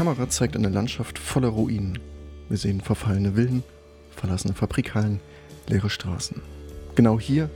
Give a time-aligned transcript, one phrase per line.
[0.00, 1.98] Kamera zeigt eine Landschaft voller Ruinen.
[2.48, 3.62] Wir sehen verfallene Villen,
[4.16, 5.20] verlassene Fabrikhallen,
[5.68, 6.40] leere Straßen.
[6.94, 7.50] Genau hier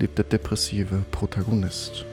[0.00, 2.04] lebt der depressive Protagonist.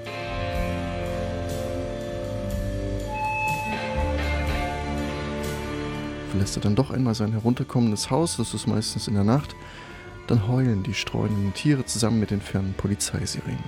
[6.29, 9.55] Verlässt er dann doch einmal sein herunterkommendes Haus, das ist meistens in der Nacht,
[10.27, 13.63] dann heulen die streunenden Tiere zusammen mit den fernen Polizeisirenen.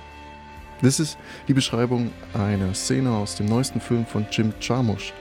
[0.80, 5.12] Das ist die Beschreibung einer Szene aus dem neuesten Film von Jim Jarmusch,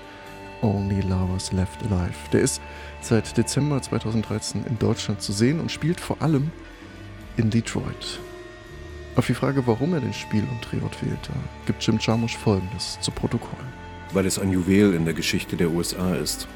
[0.61, 2.15] Only Lovers Left Alive.
[2.31, 2.61] Der ist
[3.01, 6.51] seit Dezember 2013 in Deutschland zu sehen und spielt vor allem
[7.37, 8.19] in Detroit.
[9.15, 11.31] Auf die Frage, warum er den Spiel- und Drehort wählte,
[11.65, 13.57] gibt Jim Jarmusch folgendes zu Protokoll.
[14.13, 16.47] Weil es ein Juwel in der Geschichte der USA ist.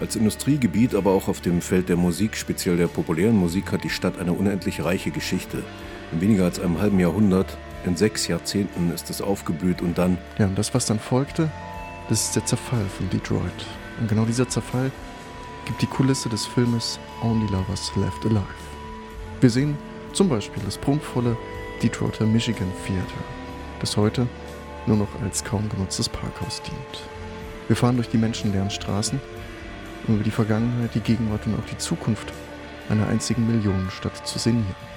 [0.00, 3.90] Als Industriegebiet, aber auch auf dem Feld der Musik, speziell der populären Musik, hat die
[3.90, 5.62] Stadt eine unendlich reiche Geschichte.
[6.12, 10.18] In weniger als einem halben Jahrhundert, in sechs Jahrzehnten ist es aufgeblüht und dann.
[10.38, 11.50] Ja, und das, was dann folgte,
[12.08, 13.66] das ist der Zerfall von Detroit.
[14.00, 14.90] Und genau dieser Zerfall
[15.66, 18.44] gibt die Kulisse des Filmes Only Lovers Left Alive.
[19.40, 19.76] Wir sehen
[20.12, 21.36] zum Beispiel das prunkvolle
[21.82, 23.24] Detroiter Michigan Theater,
[23.80, 24.26] das heute
[24.86, 27.08] nur noch als kaum genutztes Parkhaus dient.
[27.68, 29.20] Wir fahren durch die menschenleeren Straßen
[30.06, 32.32] um über die Vergangenheit, die Gegenwart und auch die Zukunft
[32.88, 34.87] einer einzigen Millionenstadt zu sinnieren.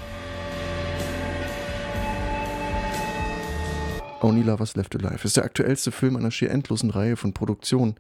[4.22, 7.96] Only Lovers Left Alive ist der aktuellste Film einer schier endlosen Reihe von Produktionen,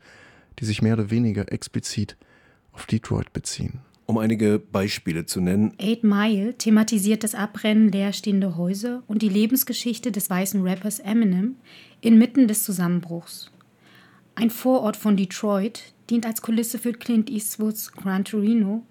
[0.59, 2.15] die sich mehr oder weniger explizit
[2.73, 3.79] auf Detroit beziehen.
[4.05, 5.73] Um einige Beispiele zu nennen.
[5.79, 11.55] Eight Mile thematisiert das Abbrennen leerstehender Häuser und die Lebensgeschichte des weißen Rappers Eminem
[12.01, 13.49] inmitten des Zusammenbruchs.
[14.35, 18.83] Ein Vorort von Detroit dient als Kulisse für Clint Eastwoods Gran Torino.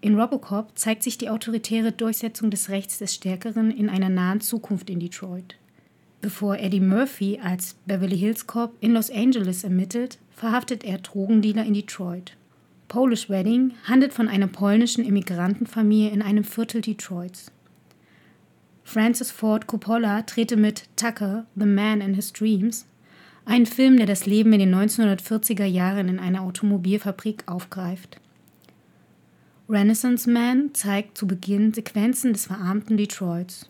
[0.00, 4.90] In Robocop zeigt sich die autoritäre Durchsetzung des Rechts des Stärkeren in einer nahen Zukunft
[4.90, 5.56] in Detroit.
[6.22, 11.74] Bevor Eddie Murphy als Beverly Hills Cop in Los Angeles ermittelt, verhaftet er Drogendealer in
[11.74, 12.36] Detroit.
[12.86, 17.50] Polish Wedding handelt von einer polnischen Immigrantenfamilie in einem Viertel Detroits.
[18.84, 22.86] Francis Ford Coppola drehte mit Tucker, The Man in His Dreams,
[23.44, 28.20] ein Film, der das Leben in den 1940er Jahren in einer Automobilfabrik aufgreift.
[29.68, 33.68] Renaissance Man zeigt zu Beginn Sequenzen des verarmten Detroits.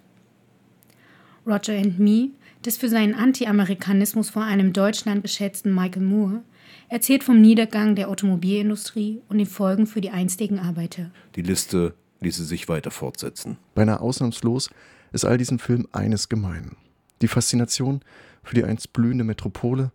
[1.46, 2.30] Roger and Me,
[2.66, 6.42] des für seinen Anti-Amerikanismus vor einem Deutschland geschätzten Michael Moore,
[6.88, 11.10] erzählt vom Niedergang der Automobilindustrie und den Folgen für die einstigen Arbeiter.
[11.36, 13.56] Die Liste ließe sich weiter fortsetzen.
[13.74, 14.70] Beinahe ausnahmslos
[15.12, 16.76] ist all diesen Film eines gemein.
[17.20, 18.00] Die Faszination
[18.42, 19.92] für die einst blühende Metropole,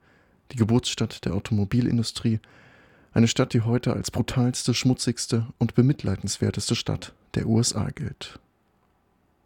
[0.52, 2.40] die Geburtsstadt der Automobilindustrie,
[3.14, 8.40] eine Stadt, die heute als brutalste, schmutzigste und bemitleidenswerteste Stadt der USA gilt.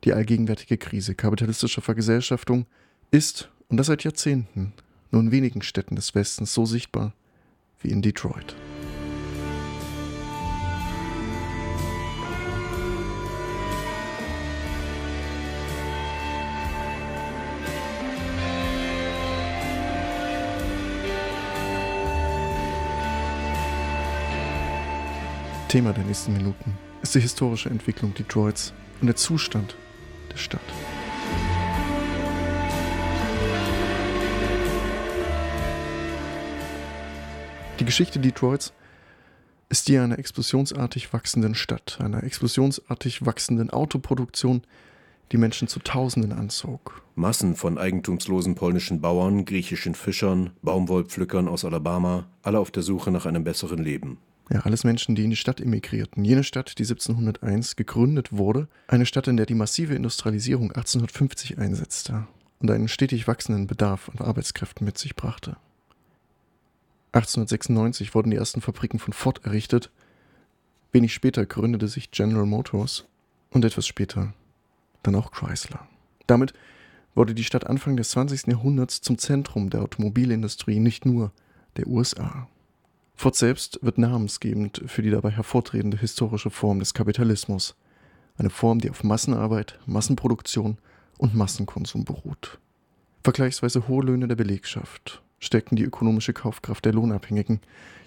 [0.04, 2.66] Die allgegenwärtige Krise kapitalistischer Vergesellschaftung
[3.12, 4.74] ist, und das seit Jahrzehnten,
[5.12, 7.14] nur in wenigen Städten des Westens so sichtbar
[7.82, 8.56] wie in Detroit.
[25.68, 29.76] Thema der nächsten Minuten ist die historische Entwicklung Detroits und der Zustand
[30.30, 30.60] der Stadt.
[37.82, 38.74] Die Geschichte Detroits
[39.70, 44.62] ist die einer explosionsartig wachsenden Stadt, einer explosionsartig wachsenden Autoproduktion,
[45.32, 47.02] die Menschen zu Tausenden anzog.
[47.16, 53.26] Massen von eigentumslosen polnischen Bauern, griechischen Fischern, Baumwollpflückern aus Alabama, alle auf der Suche nach
[53.26, 54.20] einem besseren Leben.
[54.52, 56.24] Ja, alles Menschen, die in die Stadt emigrierten.
[56.24, 58.68] Jene Stadt, die 1701 gegründet wurde.
[58.90, 62.28] Eine Stadt, in der die massive Industrialisierung 1850 einsetzte
[62.60, 65.58] und einen stetig wachsenden Bedarf an Arbeitskräften mit sich brachte.
[67.14, 69.92] 1896 wurden die ersten Fabriken von Ford errichtet.
[70.94, 73.06] Wenig später gründete sich General Motors
[73.50, 74.34] und etwas später
[75.04, 75.88] dann auch Chrysler.
[76.28, 76.54] Damit
[77.14, 78.48] wurde die Stadt Anfang des 20.
[78.48, 81.32] Jahrhunderts zum Zentrum der Automobilindustrie nicht nur
[81.76, 82.48] der USA.
[83.16, 87.76] Ford selbst wird namensgebend für die dabei hervortretende historische Form des Kapitalismus,
[88.38, 90.78] eine Form, die auf Massenarbeit, Massenproduktion
[91.18, 92.60] und Massenkonsum beruht.
[93.24, 97.60] Vergleichsweise hohe Löhne der Belegschaft stärkten die ökonomische Kaufkraft der Lohnabhängigen,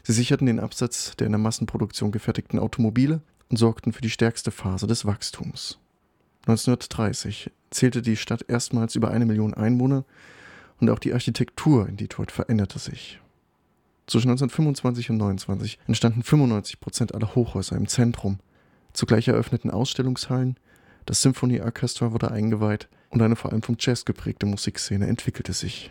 [0.03, 3.21] sie sicherten den Absatz der in der Massenproduktion gefertigten Automobile
[3.51, 5.79] und sorgten für die stärkste Phase des Wachstums.
[6.47, 10.05] 1930 zählte die Stadt erstmals über eine Million Einwohner
[10.81, 13.21] und auch die Architektur in Detroit veränderte sich.
[14.07, 18.39] Zwischen 1925 und 1929 entstanden 95 Prozent aller Hochhäuser im Zentrum.
[18.93, 20.59] Zugleich eröffneten Ausstellungshallen,
[21.07, 25.91] das Symphony Orchestra wurde eingeweiht und eine vor allem vom Jazz geprägte Musikszene entwickelte sich.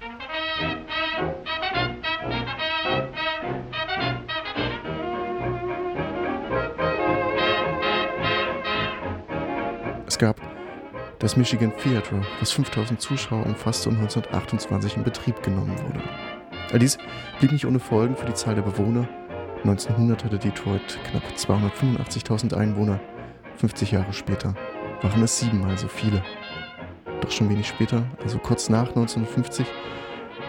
[10.08, 10.40] Es gab
[11.18, 16.04] das Michigan Theatre, das 5000 Zuschauer umfasste und 1928 in Betrieb genommen wurde.
[16.72, 16.98] All dies
[17.40, 19.08] blieb nicht ohne Folgen für die Zahl der Bewohner.
[19.64, 23.00] 1900 hatte Detroit knapp 285.000 Einwohner.
[23.58, 24.54] 50 Jahre später
[25.02, 26.22] waren es siebenmal so viele.
[27.22, 29.66] Doch schon wenig später, also kurz nach 1950,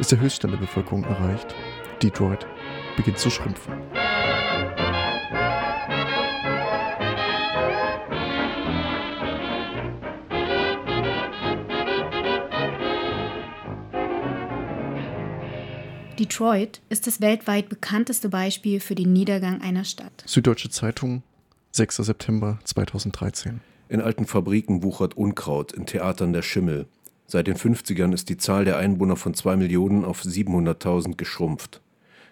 [0.00, 1.54] ist der Höchststand der Bevölkerung erreicht.
[2.02, 2.46] Detroit
[2.96, 3.74] beginnt zu schrumpfen.
[16.18, 20.22] Detroit ist das weltweit bekannteste Beispiel für den Niedergang einer Stadt.
[20.26, 21.22] Süddeutsche Zeitung,
[21.72, 21.96] 6.
[21.96, 23.60] September 2013.
[23.88, 26.86] In alten Fabriken wuchert Unkraut, in Theatern der Schimmel.
[27.26, 31.80] Seit den 50ern ist die Zahl der Einwohner von 2 Millionen auf 700.000 geschrumpft.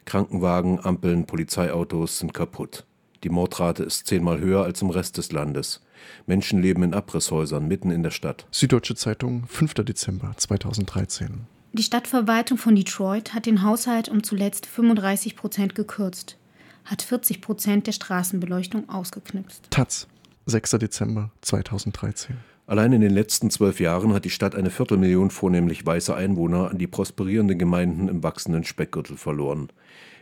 [0.04, 2.84] Krankenwagen, Ampeln, Polizeiautos sind kaputt.
[3.24, 5.80] Die Mordrate ist zehnmal höher als im Rest des Landes.
[6.26, 8.46] Menschen leben in Abrisshäusern mitten in der Stadt.
[8.50, 9.74] Süddeutsche Zeitung, 5.
[9.74, 11.46] Dezember 2013.
[11.72, 16.36] Die Stadtverwaltung von Detroit hat den Haushalt um zuletzt 35 Prozent gekürzt,
[16.84, 19.70] hat 40 Prozent der Straßenbeleuchtung ausgeknipst.
[19.70, 20.08] Taz,
[20.46, 20.72] 6.
[20.72, 22.36] Dezember 2013.
[22.66, 26.78] Allein in den letzten zwölf Jahren hat die Stadt eine Viertelmillion vornehmlich weiße Einwohner an
[26.78, 29.68] die prosperierenden Gemeinden im wachsenden Speckgürtel verloren.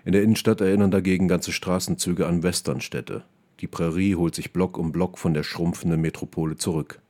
[0.06, 3.24] In der Innenstadt erinnern dagegen ganze Straßenzüge an Westernstädte.
[3.60, 7.00] Die Prärie holt sich Block um Block von der schrumpfenden Metropole zurück.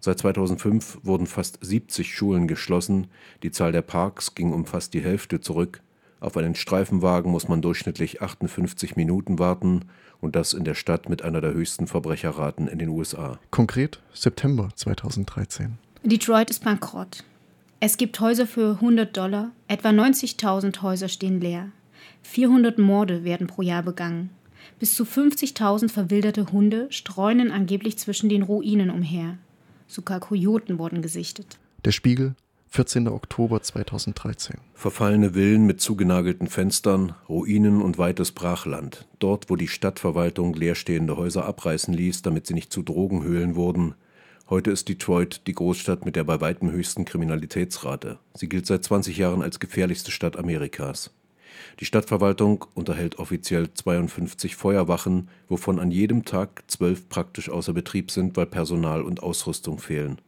[0.00, 3.06] Seit 2005 wurden fast 70 Schulen geschlossen,
[3.44, 5.80] die Zahl der Parks ging um fast die Hälfte zurück,
[6.18, 9.84] auf einen Streifenwagen muss man durchschnittlich 58 Minuten warten
[10.20, 13.38] und das in der Stadt mit einer der höchsten Verbrecherraten in den USA.
[13.50, 15.78] Konkret September 2013.
[16.02, 17.24] Detroit ist bankrott.
[17.80, 21.70] Es gibt Häuser für 100 Dollar, etwa 90.000 Häuser stehen leer.
[22.22, 24.30] 400 Morde werden pro Jahr begangen.
[24.78, 29.38] Bis zu 50.000 verwilderte Hunde streunen angeblich zwischen den Ruinen umher.
[29.86, 31.58] Sogar Kojoten wurden gesichtet.
[31.84, 32.34] Der Spiegel,
[32.68, 33.08] 14.
[33.08, 34.56] Oktober 2013.
[34.74, 39.06] Verfallene Villen mit zugenagelten Fenstern, Ruinen und weites Brachland.
[39.18, 43.94] Dort, wo die Stadtverwaltung leerstehende Häuser abreißen ließ, damit sie nicht zu Drogenhöhlen wurden.
[44.50, 48.18] Heute ist Detroit die Großstadt mit der bei weitem höchsten Kriminalitätsrate.
[48.34, 51.10] Sie gilt seit 20 Jahren als gefährlichste Stadt Amerikas.
[51.80, 58.36] Die Stadtverwaltung unterhält offiziell 52 Feuerwachen, wovon an jedem Tag zwölf praktisch außer Betrieb sind,
[58.36, 60.20] weil Personal und Ausrüstung fehlen.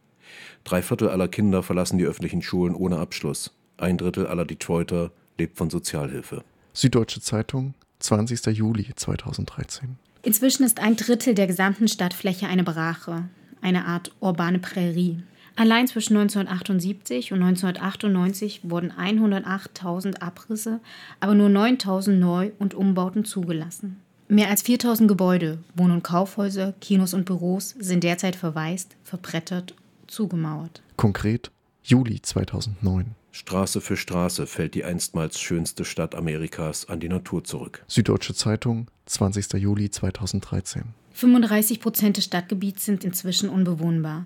[0.63, 3.51] Drei Viertel aller Kinder verlassen die öffentlichen Schulen ohne Abschluss.
[3.77, 6.43] Ein Drittel aller Detroiter lebt von Sozialhilfe.
[6.73, 8.45] Süddeutsche Zeitung, 20.
[8.57, 9.97] Juli 2013.
[10.21, 13.25] Inzwischen ist ein Drittel der gesamten Stadtfläche eine Brache,
[13.61, 15.23] eine Art urbane Prärie.
[15.55, 20.79] Allein zwischen 1978 und 1998 wurden 108.000 Abrisse,
[21.19, 23.99] aber nur 9.000 Neu- und Umbauten zugelassen.
[24.29, 29.73] Mehr als 4.000 Gebäude, Wohn- und Kaufhäuser, Kinos und Büros sind derzeit verwaist, verbrettert,
[30.09, 30.81] zugemauert.
[30.97, 31.51] Konkret
[31.83, 33.15] Juli 2009.
[33.31, 37.83] Straße für Straße fällt die einstmals schönste Stadt Amerikas an die Natur zurück.
[37.87, 39.53] Süddeutsche Zeitung, 20.
[39.53, 40.83] Juli 2013.
[41.13, 44.25] 35 Prozent des Stadtgebiets sind inzwischen unbewohnbar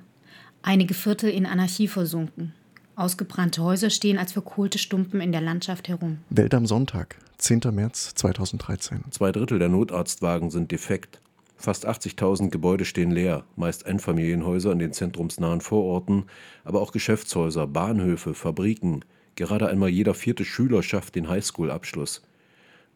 [0.63, 2.53] einige Viertel in Anarchie versunken.
[2.95, 6.19] Ausgebrannte Häuser stehen als verkohlte Stumpen in der Landschaft herum.
[6.29, 7.61] Welt am Sonntag, 10.
[7.71, 9.05] März 2013.
[9.11, 11.19] Zwei Drittel der Notarztwagen sind defekt.
[11.63, 16.25] Fast 80.000 Gebäude stehen leer, meist Einfamilienhäuser in den zentrumsnahen Vororten,
[16.65, 19.05] aber auch Geschäftshäuser, Bahnhöfe, Fabriken.
[19.35, 22.21] Gerade einmal jeder vierte Schüler schafft den Highschool-Abschluss.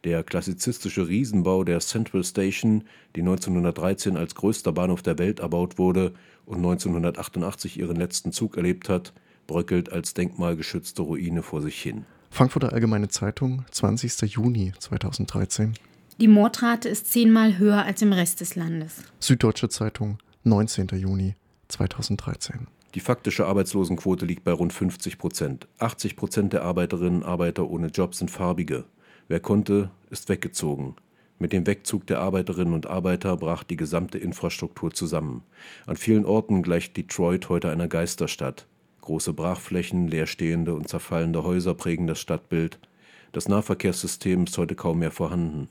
[0.04, 2.84] Der klassizistische Riesenbau der Central Station,
[3.16, 6.12] die 1913 als größter Bahnhof der Welt erbaut wurde
[6.46, 9.14] und 1988 ihren letzten Zug erlebt hat,
[9.48, 12.04] bröckelt als denkmalgeschützte Ruine vor sich hin.
[12.32, 14.24] Frankfurter Allgemeine Zeitung, 20.
[14.24, 15.76] Juni 2013.
[16.20, 19.04] Die Mordrate ist zehnmal höher als im Rest des Landes.
[19.20, 20.88] Süddeutsche Zeitung, 19.
[20.94, 21.36] Juni
[21.68, 22.66] 2013.
[22.96, 25.68] Die faktische Arbeitslosenquote liegt bei rund 50 Prozent.
[25.78, 28.86] 80 Prozent der Arbeiterinnen und Arbeiter ohne Job sind Farbige.
[29.28, 30.96] Wer konnte, ist weggezogen.
[31.38, 35.44] Mit dem Wegzug der Arbeiterinnen und Arbeiter brach die gesamte Infrastruktur zusammen.
[35.86, 38.66] An vielen Orten gleicht Detroit heute einer Geisterstadt.
[39.02, 42.80] Große Brachflächen, leerstehende und zerfallende Häuser prägen das Stadtbild.
[43.34, 45.70] Das Nahverkehrssystem ist heute kaum mehr vorhanden.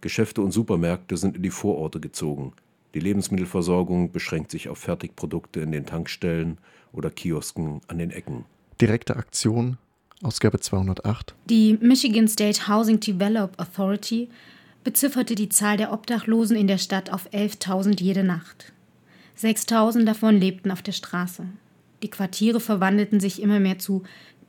[0.00, 2.52] Geschäfte und Supermärkte sind in die Vororte gezogen.
[2.94, 6.58] Die Lebensmittelversorgung beschränkt sich auf Fertigprodukte in den Tankstellen
[6.92, 8.44] oder Kiosken an den Ecken.
[8.80, 9.78] Direkte Aktion
[10.22, 11.34] Ausgabe 208.
[11.46, 14.28] Die Michigan State Housing Develop Authority
[14.84, 18.72] bezifferte die Zahl der Obdachlosen in der Stadt auf 11.000 jede Nacht.
[19.38, 21.46] 6.000 davon lebten auf der Straße.
[22.02, 24.02] Die Quartiere verwandelten sich immer mehr zu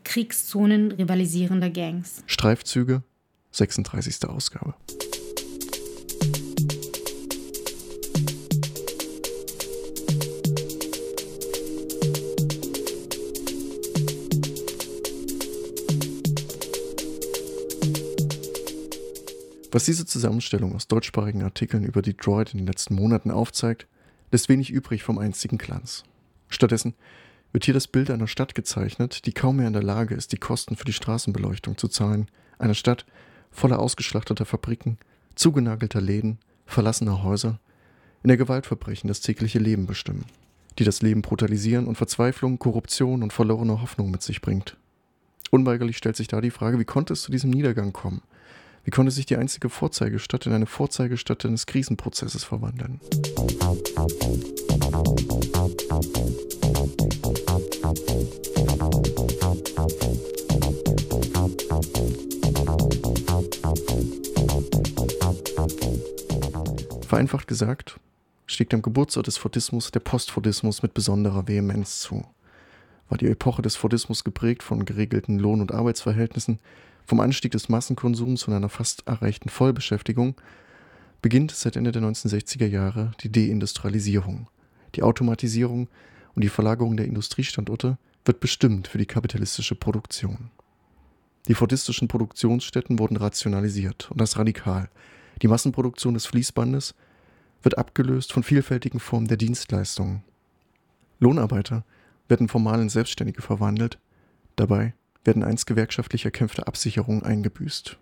[0.04, 2.24] Kriegszonen rivalisierender Gangs.
[2.26, 3.04] Streifzüge,
[3.52, 4.28] 36.
[4.28, 4.74] Ausgabe.
[19.72, 23.88] Was diese Zusammenstellung aus deutschsprachigen Artikeln über Detroit in den letzten Monaten aufzeigt,
[24.32, 26.04] lässt wenig übrig vom einzigen Glanz.
[26.50, 26.94] Stattdessen
[27.54, 30.38] wird hier das Bild einer Stadt gezeichnet, die kaum mehr in der Lage ist, die
[30.38, 32.28] Kosten für die Straßenbeleuchtung zu zahlen.
[32.60, 33.06] Eine Stadt
[33.50, 34.98] voller ausgeschlachteter Fabriken,
[35.36, 37.60] zugenagelter Läden, verlassener Häuser,
[38.24, 40.26] in der Gewaltverbrechen das tägliche Leben bestimmen,
[40.80, 44.78] die das Leben brutalisieren und Verzweiflung, Korruption und verlorene Hoffnung mit sich bringt.
[45.50, 48.22] Unweigerlich stellt sich da die Frage, wie konnte es zu diesem Niedergang kommen?
[48.84, 53.00] Wie konnte sich die einzige Vorzeigestadt in eine Vorzeigestadt eines Krisenprozesses verwandeln?
[67.08, 68.00] Vereinfacht gesagt,
[68.48, 72.26] stieg dem Geburtsort des Fordismus der Postfordismus mit besonderer Vehemenz zu.
[73.10, 76.60] War die Epoche des Fordismus geprägt von geregelten Lohn- und Arbeitsverhältnissen,
[77.06, 80.36] vom Anstieg des Massenkonsums und einer fast erreichten Vollbeschäftigung,
[81.22, 84.48] beginnt seit Ende der 1960er Jahre die Deindustrialisierung.
[84.96, 85.88] Die Automatisierung
[86.36, 90.52] und die Verlagerung der Industriestandorte wird bestimmt für die kapitalistische Produktion.
[91.48, 94.90] Die fordistischen Produktionsstätten wurden rationalisiert und das radikal.
[95.42, 96.94] Die Massenproduktion des Fließbandes
[97.64, 100.24] wird abgelöst von vielfältigen Formen der Dienstleistungen.
[101.20, 101.84] Lohnarbeiter
[102.28, 104.00] werden formal in Selbstständige verwandelt,
[104.56, 104.94] dabei
[105.24, 107.98] werden einst gewerkschaftlich erkämpfte Absicherungen eingebüßt.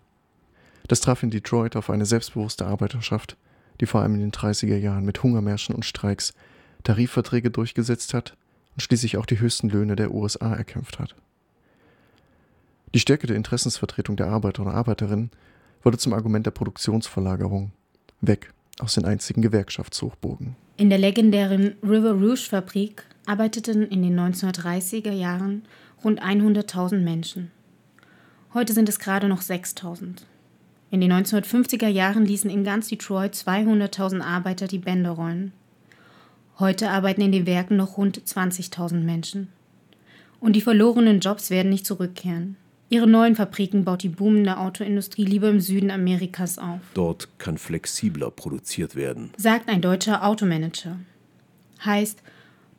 [0.88, 3.36] Das traf in Detroit auf eine selbstbewusste Arbeiterschaft,
[3.80, 6.34] die vor allem in den 30er Jahren mit Hungermärschen und Streiks
[6.82, 8.36] Tarifverträge durchgesetzt hat
[8.74, 11.14] und schließlich auch die höchsten Löhne der USA erkämpft hat.
[12.94, 15.30] Die Stärke der Interessensvertretung der Arbeiter und Arbeiterinnen
[15.82, 17.72] wurde zum Argument der Produktionsverlagerung
[18.20, 20.56] weg aus den einzigen Gewerkschaftshochburgen.
[20.76, 25.62] In der legendären River Rouge Fabrik arbeiteten in den 1930er Jahren
[26.04, 27.50] rund 100.000 Menschen.
[28.52, 30.22] Heute sind es gerade noch 6.000.
[30.90, 35.52] In den 1950er Jahren ließen in ganz Detroit 200.000 Arbeiter die Bänder rollen.
[36.58, 39.48] Heute arbeiten in den Werken noch rund 20.000 Menschen.
[40.40, 42.56] Und die verlorenen Jobs werden nicht zurückkehren.
[42.88, 46.80] Ihre neuen Fabriken baut die boomende Autoindustrie lieber im Süden Amerikas auf.
[46.94, 50.98] Dort kann flexibler produziert werden, sagt ein deutscher Automanager.
[51.84, 52.20] Heißt,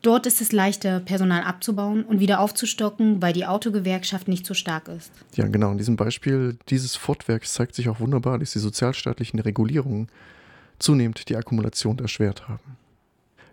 [0.02, 4.88] dort ist es leichter, Personal abzubauen und wieder aufzustocken, weil die Autogewerkschaft nicht so stark
[4.88, 5.12] ist.
[5.36, 5.72] Ja, genau.
[5.72, 10.08] In diesem Beispiel dieses Fortwerks zeigt sich auch wunderbar, dass die sozialstaatlichen Regulierungen
[10.80, 12.78] zunehmend die Akkumulation erschwert haben.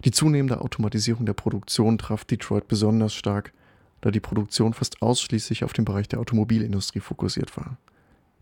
[0.04, 3.52] Die zunehmende Automatisierung der Produktion traf Detroit besonders stark
[4.00, 7.78] da die Produktion fast ausschließlich auf den Bereich der Automobilindustrie fokussiert war,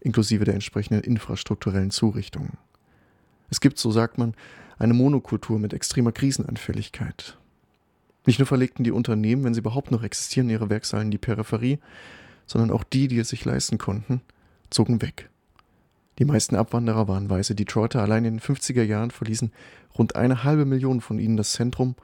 [0.00, 2.58] inklusive der entsprechenden infrastrukturellen Zurichtungen.
[3.50, 4.34] Es gibt, so sagt man,
[4.78, 7.38] eine Monokultur mit extremer Krisenanfälligkeit.
[8.26, 11.78] Nicht nur verlegten die Unternehmen, wenn sie überhaupt noch existieren, ihre Werksälen in die Peripherie,
[12.45, 14.21] sondern auch die, die es sich leisten konnten,
[14.68, 15.30] zogen weg.
[16.18, 18.02] Die meisten Abwanderer waren weiße Detroiter.
[18.02, 19.52] Allein in den 50er Jahren verließen
[19.97, 21.95] rund eine halbe Million von ihnen das Zentrum,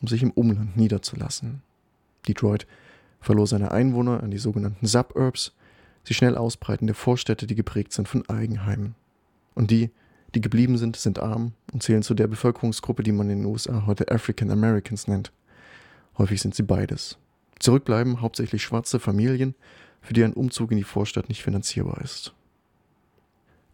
[0.00, 1.62] um sich im Umland niederzulassen.
[2.26, 2.66] Detroit
[3.20, 5.52] verlor seine Einwohner an die sogenannten Suburbs,
[6.08, 8.94] die schnell ausbreitende Vorstädte, die geprägt sind von Eigenheimen.
[9.54, 9.90] Und die,
[10.34, 13.86] die geblieben sind, sind arm und zählen zu der Bevölkerungsgruppe, die man in den USA
[13.86, 15.32] heute African Americans nennt.
[16.18, 17.18] Häufig sind sie beides.
[17.58, 19.54] Zurückbleiben hauptsächlich schwarze Familien,
[20.00, 22.34] für die ein Umzug in die Vorstadt nicht finanzierbar ist.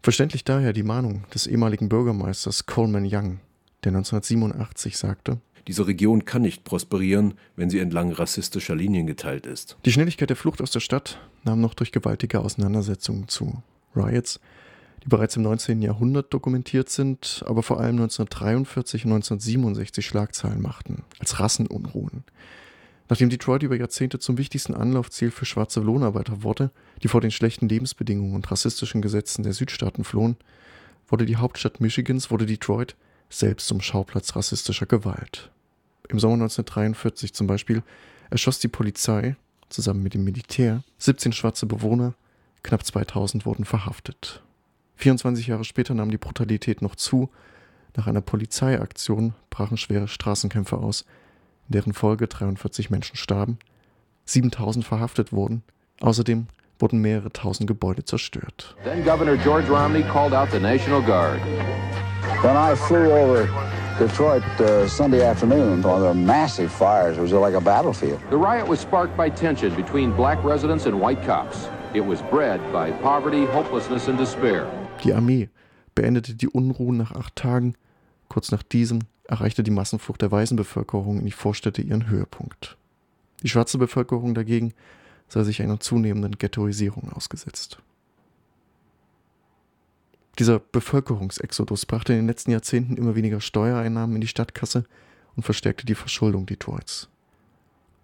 [0.01, 3.39] Verständlich daher die Mahnung des ehemaligen Bürgermeisters Coleman Young,
[3.83, 9.77] der 1987 sagte, diese Region kann nicht prosperieren, wenn sie entlang rassistischer Linien geteilt ist.
[9.85, 13.61] Die Schnelligkeit der Flucht aus der Stadt nahm noch durch gewaltige Auseinandersetzungen zu.
[13.95, 14.39] Riots,
[15.03, 15.81] die bereits im 19.
[15.81, 22.23] Jahrhundert dokumentiert sind, aber vor allem 1943 und 1967 Schlagzeilen machten, als Rassenunruhen.
[23.09, 26.69] Nachdem Detroit über Jahrzehnte zum wichtigsten Anlaufziel für schwarze Lohnarbeiter wurde,
[27.01, 30.37] die vor den schlechten Lebensbedingungen und rassistischen Gesetzen der Südstaaten flohen,
[31.07, 32.95] wurde die Hauptstadt Michigans, wurde Detroit
[33.29, 35.51] selbst zum Schauplatz rassistischer Gewalt.
[36.09, 37.83] Im Sommer 1943 zum Beispiel
[38.29, 39.35] erschoss die Polizei
[39.69, 42.13] zusammen mit dem Militär 17 schwarze Bewohner,
[42.61, 44.43] knapp 2000 wurden verhaftet.
[44.99, 47.29] 24 Jahre später nahm die Brutalität noch zu.
[47.95, 51.05] Nach einer Polizeiaktion brachen schwere Straßenkämpfe aus,
[51.69, 53.59] in deren Folge 43 Menschen starben,
[54.25, 55.63] 7000 verhaftet wurden.
[56.01, 56.47] Außerdem
[56.79, 58.75] wurden mehrere tausend Gebäude zerstört.
[58.83, 61.39] Then Governor George Romney called out the National Guard.
[62.41, 63.47] When I flew over
[63.97, 65.81] Detroit uh, Sunday afternoon.
[65.81, 67.17] Well, there were massive fires.
[67.17, 68.21] It was like a battlefield.
[68.29, 71.67] The riot was sparked by tension between black residents and white cops.
[71.93, 74.71] It was bred by poverty, hopelessness and despair.
[75.03, 75.49] Die Armee
[75.95, 77.75] beendete die Unruhen nach acht Tagen.
[78.27, 82.77] Kurz nach diesem erreichte die Massenflucht der weißen Bevölkerung in die Vorstädte ihren Höhepunkt.
[83.43, 84.73] Die schwarze Bevölkerung dagegen
[85.27, 87.79] sah sich einer zunehmenden Ghettoisierung ausgesetzt.
[90.37, 94.85] Dieser Bevölkerungsexodus brachte in den letzten Jahrzehnten immer weniger Steuereinnahmen in die Stadtkasse
[95.35, 97.09] und verstärkte die Verschuldung Detroits.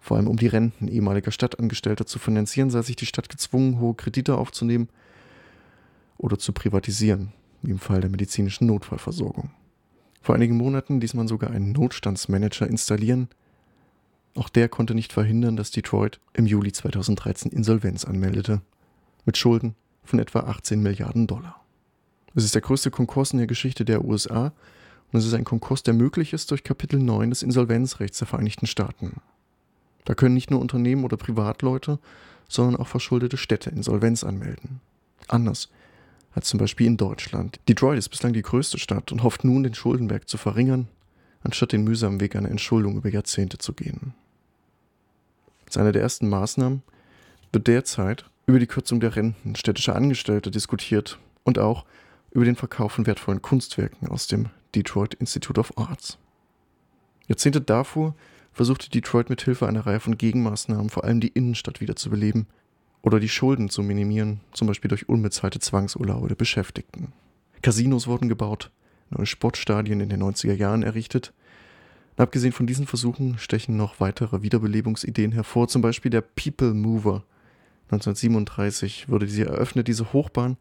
[0.00, 3.94] Vor allem um die Renten ehemaliger Stadtangestellter zu finanzieren, sah sich die Stadt gezwungen, hohe
[3.94, 4.88] Kredite aufzunehmen
[6.18, 7.32] oder zu privatisieren,
[7.62, 9.50] wie im Fall der medizinischen Notfallversorgung.
[10.22, 13.28] Vor einigen Monaten ließ man sogar einen Notstandsmanager installieren.
[14.34, 18.60] Auch der konnte nicht verhindern, dass Detroit im Juli 2013 Insolvenz anmeldete,
[19.24, 21.64] mit Schulden von etwa 18 Milliarden Dollar.
[22.34, 24.52] Es ist der größte Konkurs in der Geschichte der USA
[25.12, 28.66] und es ist ein Konkurs, der möglich ist durch Kapitel 9 des Insolvenzrechts der Vereinigten
[28.66, 29.20] Staaten.
[30.04, 31.98] Da können nicht nur Unternehmen oder Privatleute,
[32.48, 34.80] sondern auch verschuldete Städte Insolvenz anmelden.
[35.28, 35.68] Anders
[36.36, 37.58] als zum Beispiel in Deutschland.
[37.66, 40.86] Detroit ist bislang die größte Stadt und hofft nun, den Schuldenberg zu verringern,
[41.42, 44.12] anstatt den mühsamen Weg einer Entschuldung über Jahrzehnte zu gehen.
[45.64, 46.82] Als eine der ersten Maßnahmen
[47.52, 51.86] wird derzeit über die Kürzung der Renten städtischer Angestellte diskutiert und auch
[52.32, 56.18] über den Verkauf von wertvollen Kunstwerken aus dem Detroit Institute of Arts.
[57.28, 58.14] Jahrzehnte davor
[58.52, 62.46] versuchte Detroit mit Hilfe einer Reihe von Gegenmaßnahmen vor allem die Innenstadt wieder zu beleben
[63.06, 67.12] oder die Schulden zu minimieren, zum Beispiel durch unbezahlte Zwangsurlaube der Beschäftigten.
[67.62, 68.72] Casinos wurden gebaut,
[69.10, 71.32] neue Sportstadien in den 90er Jahren errichtet.
[72.16, 77.22] Und abgesehen von diesen Versuchen stechen noch weitere Wiederbelebungsideen hervor, zum Beispiel der People Mover.
[77.92, 80.56] 1937 wurde sie eröffnet, diese Hochbahn,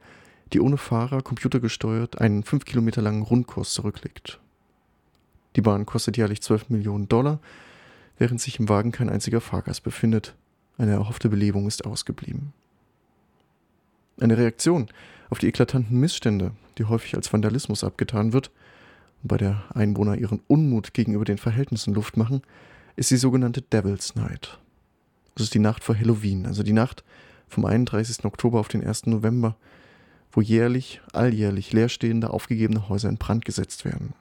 [0.54, 4.40] die ohne Fahrer computergesteuert einen fünf Kilometer langen Rundkurs zurücklegt.
[5.56, 7.40] Die Bahn kostet jährlich 12 Millionen Dollar
[8.18, 10.36] während sich im Wagen kein einziger Fahrgast befindet.
[10.78, 12.54] Eine erhoffte Belebung ist ausgeblieben.
[14.20, 14.88] Eine Reaktion
[15.30, 18.52] auf die eklatanten Missstände, die häufig als Vandalismus abgetan wird
[19.22, 22.42] und bei der Einwohner ihren Unmut gegenüber den Verhältnissen Luft machen,
[22.96, 24.60] ist die sogenannte Devil's Night.
[25.36, 27.04] Es ist die Nacht vor Halloween, also die Nacht
[27.48, 28.24] vom 31.
[28.24, 29.08] Oktober auf den 1.
[29.08, 29.58] November,
[30.32, 34.14] wo jährlich, alljährlich leerstehende, aufgegebene Häuser in Brand gesetzt werden.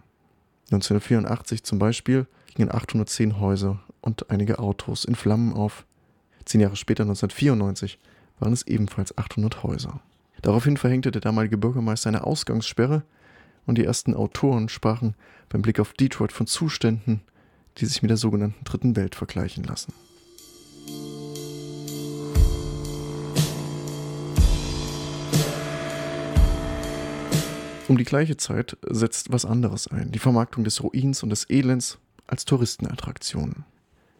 [0.71, 5.85] 1984 zum Beispiel gingen 810 Häuser und einige Autos in Flammen auf.
[6.45, 7.99] Zehn Jahre später, 1994,
[8.39, 10.01] waren es ebenfalls 800 Häuser.
[10.43, 13.03] Daraufhin verhängte der damalige Bürgermeister eine Ausgangssperre
[13.67, 15.15] und die ersten Autoren sprachen
[15.49, 17.23] beim Blick auf Detroit von Zuständen,
[17.79, 19.93] die sich mit der sogenannten Dritten Welt vergleichen lassen.
[27.87, 31.99] Um die gleiche Zeit setzt was anderes ein, die Vermarktung des Ruins und des Elends
[32.27, 33.65] als Touristenattraktionen.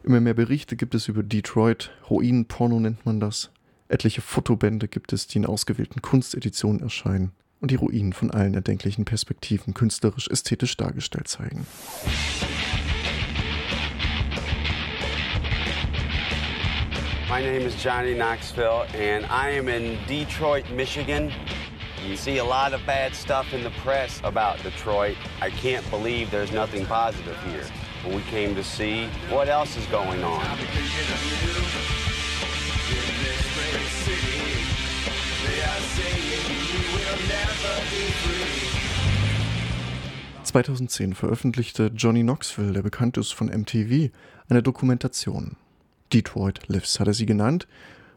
[0.05, 3.49] Immer mehr Berichte gibt es über Detroit, Ruinenporno nennt man das.
[3.87, 9.03] Etliche Fotobände gibt es, die in ausgewählten Kunsteditionen erscheinen und die Ruinen von allen erdenklichen
[9.03, 11.65] Perspektiven künstlerisch ästhetisch dargestellt zeigen.
[17.27, 21.31] My name is Johnny Knoxville and I am in Detroit, Michigan.
[22.07, 25.17] You see a lot of bad stuff in the press about Detroit.
[25.41, 27.65] I can't believe there's nothing positive here.
[28.07, 30.41] We came to see what else is going on.
[40.43, 44.11] 2010 veröffentlichte Johnny Knoxville, der bekannt ist von MTV,
[44.49, 45.57] eine Dokumentation.
[46.13, 47.67] Detroit Lives hat er sie genannt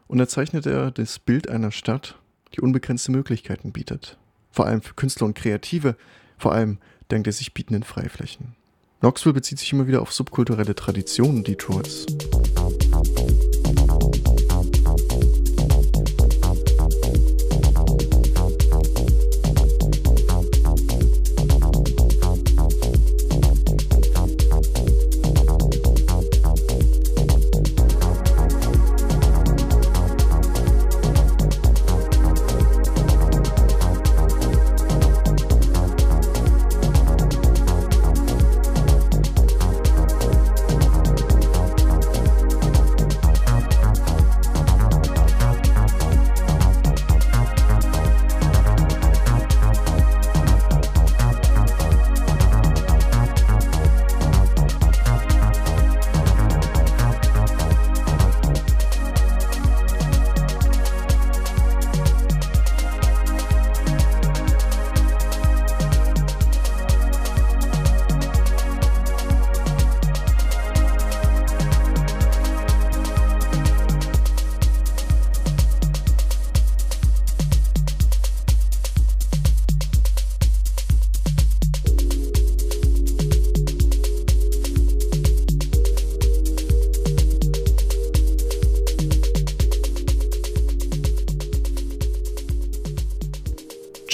[0.07, 2.19] und er zeichnete das Bild einer Stadt,
[2.55, 4.17] die unbegrenzte Möglichkeiten bietet.
[4.51, 5.95] Vor allem für Künstler und Kreative,
[6.37, 8.58] vor allem dank der sich bietenden Freiflächen.
[8.99, 12.05] Knoxville bezieht sich immer wieder auf subkulturelle Traditionen Detroits.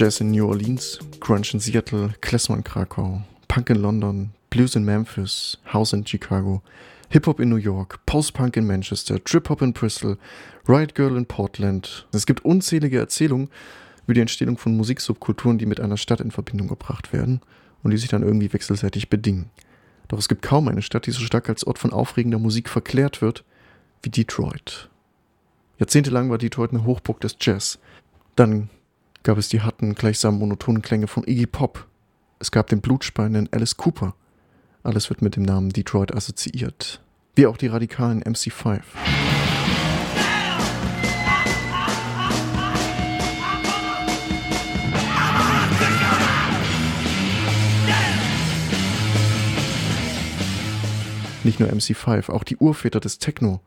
[0.06, 4.86] Jazz in New Orleans, Grunge in Seattle, Klezmer in Krakau, Punk in London, Blues in
[4.86, 6.62] Memphis, House in Chicago,
[7.10, 10.20] Hip-Hop in New York, Post-Punk in Manchester, Trip-Hop in Bristol,
[10.68, 12.06] Riot Girl in Portland.
[12.12, 13.50] Es gibt unzählige Erzählungen
[14.06, 17.42] über die Entstehung von Musiksubkulturen, die mit einer Stadt in Verbindung gebracht werden
[17.82, 19.50] und die sich dann irgendwie wechselseitig bedingen.
[20.08, 23.24] Doch es gibt kaum eine Stadt, die so stark als Ort von aufregender Musik verklärt
[23.24, 23.44] wird
[24.04, 24.88] wie Detroit.
[25.80, 27.80] Jahrzehntelang war Detroit eine Hochburg des Jazz.
[28.36, 28.70] Dann
[29.26, 31.88] gab es die harten, gleichsam monotonen Klänge von Iggy Pop.
[32.38, 34.14] Es gab den blutspeienden Alice Cooper.
[34.84, 37.02] Alles wird mit dem Namen Detroit assoziiert.
[37.34, 38.82] Wie auch die radikalen MC5.
[51.44, 53.60] Nicht nur MC5, auch die Urväter des Techno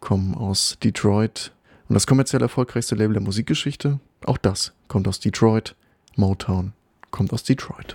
[0.00, 1.52] kommen aus Detroit.
[1.88, 5.74] Und das kommerziell erfolgreichste Label der Musikgeschichte, auch das kommt aus Detroit.
[6.16, 6.72] Motown
[7.10, 7.94] kommt aus Detroit.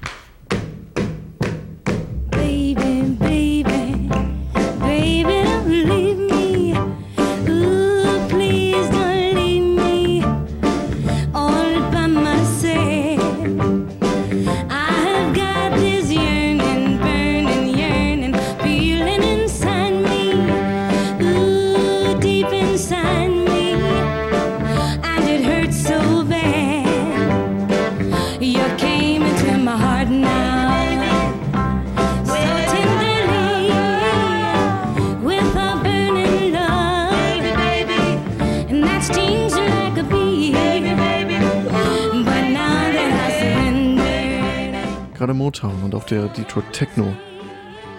[46.13, 47.11] Der Detroit Techno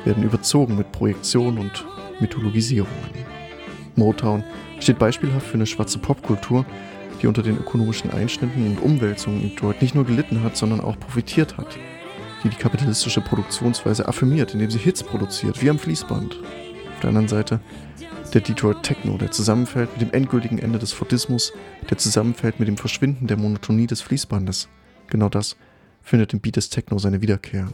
[0.05, 1.85] werden überzogen mit Projektionen und
[2.21, 2.95] Mythologisierungen.
[3.97, 4.45] Motown
[4.79, 6.65] steht beispielhaft für eine schwarze Popkultur,
[7.21, 10.99] die unter den ökonomischen Einschnitten und Umwälzungen in Detroit nicht nur gelitten hat, sondern auch
[11.01, 11.77] profitiert hat,
[12.45, 16.37] die die kapitalistische Produktionsweise affirmiert, indem sie Hits produziert, wie am Fließband.
[16.37, 17.59] Auf der anderen Seite
[18.33, 21.53] der Detroit Techno, der zusammenfällt mit dem endgültigen Ende des Fordismus,
[21.91, 24.69] der zusammenfällt mit dem Verschwinden der Monotonie des Fließbandes.
[25.09, 25.57] Genau das
[26.05, 27.67] findet im Beat des Techno seine Wiederkehr.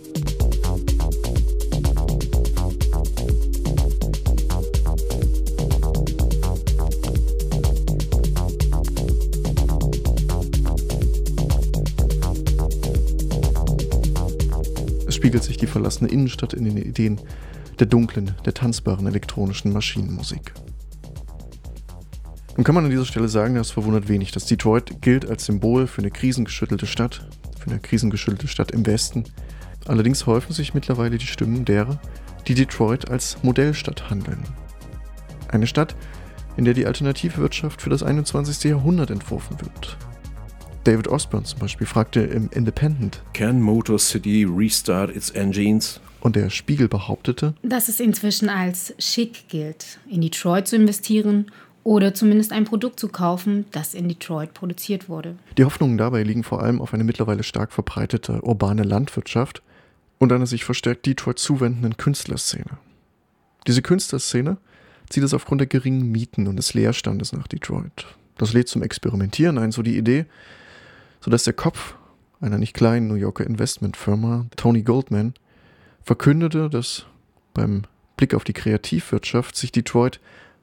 [15.07, 17.21] Es spiegelt sich die verlassene Innenstadt in den Ideen
[17.81, 20.55] der dunklen, der tanzbaren elektronischen Maschinenmusik.
[22.57, 25.87] Nun kann man an dieser Stelle sagen, das verwundert wenig, dass Detroit gilt als Symbol
[25.87, 27.27] für eine krisengeschüttelte Stadt,
[27.61, 29.25] für eine krisengeschüttelte Stadt im Westen.
[29.87, 32.01] Allerdings häufen sich mittlerweile die Stimmen derer,
[32.49, 34.43] die Detroit als Modellstadt handeln.
[35.49, 35.95] Eine Stadt,
[36.57, 38.65] in der die Alternativwirtschaft für das 21.
[38.65, 39.97] Jahrhundert entworfen wird.
[40.85, 46.01] David Osborne zum Beispiel fragte im Independent: Can Motor City restart its engines?
[46.21, 51.51] Und der Spiegel behauptete, dass es inzwischen als schick gilt, in Detroit zu investieren
[51.85, 55.37] oder zumindest ein Produkt zu kaufen, das in Detroit produziert wurde.
[55.57, 59.63] Die Hoffnungen dabei liegen vor allem auf eine mittlerweile stark verbreitete urbane Landwirtschaft
[60.19, 62.79] und einer sich verstärkt Detroit zuwendenden Künstlerszene.
[63.67, 64.59] Diese Künstlerszene
[65.09, 68.07] zieht es aufgrund der geringen Mieten und des Leerstandes nach Detroit.
[68.37, 70.27] Das lädt zum Experimentieren ein, so die Idee,
[71.21, 71.95] sodass der Kopf
[72.41, 75.35] einer nicht kleinen New Yorker Investmentfirma, Tony Goldman,
[76.03, 77.07] verkündete, dass
[77.53, 77.83] beim
[78.17, 80.21] Blick auf die Kreativwirtschaft sich Detroit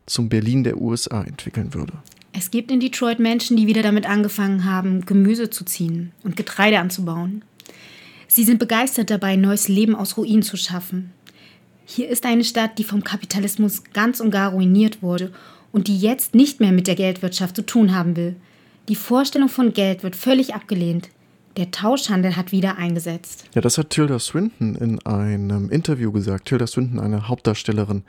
[0.08, 1.94] zum Berlin der USA entwickeln würde.
[2.34, 6.80] Es gibt in Detroit Menschen, die wieder damit angefangen haben, Gemüse zu ziehen und Getreide
[6.80, 7.44] anzubauen.
[8.28, 11.12] Sie sind begeistert dabei, neues Leben aus Ruinen zu schaffen.
[11.86, 15.32] Hier ist eine Stadt, die vom Kapitalismus ganz und gar ruiniert wurde
[15.72, 18.36] und die jetzt nicht mehr mit der Geldwirtschaft zu tun haben will.
[18.90, 21.10] Die Vorstellung von Geld wird völlig abgelehnt.
[21.56, 23.46] Der Tauschhandel hat wieder eingesetzt.
[23.56, 26.48] Ja, das hat Tilda Swinton in einem Interview gesagt.
[26.50, 28.04] Tilda Swinton, eine Hauptdarstellerin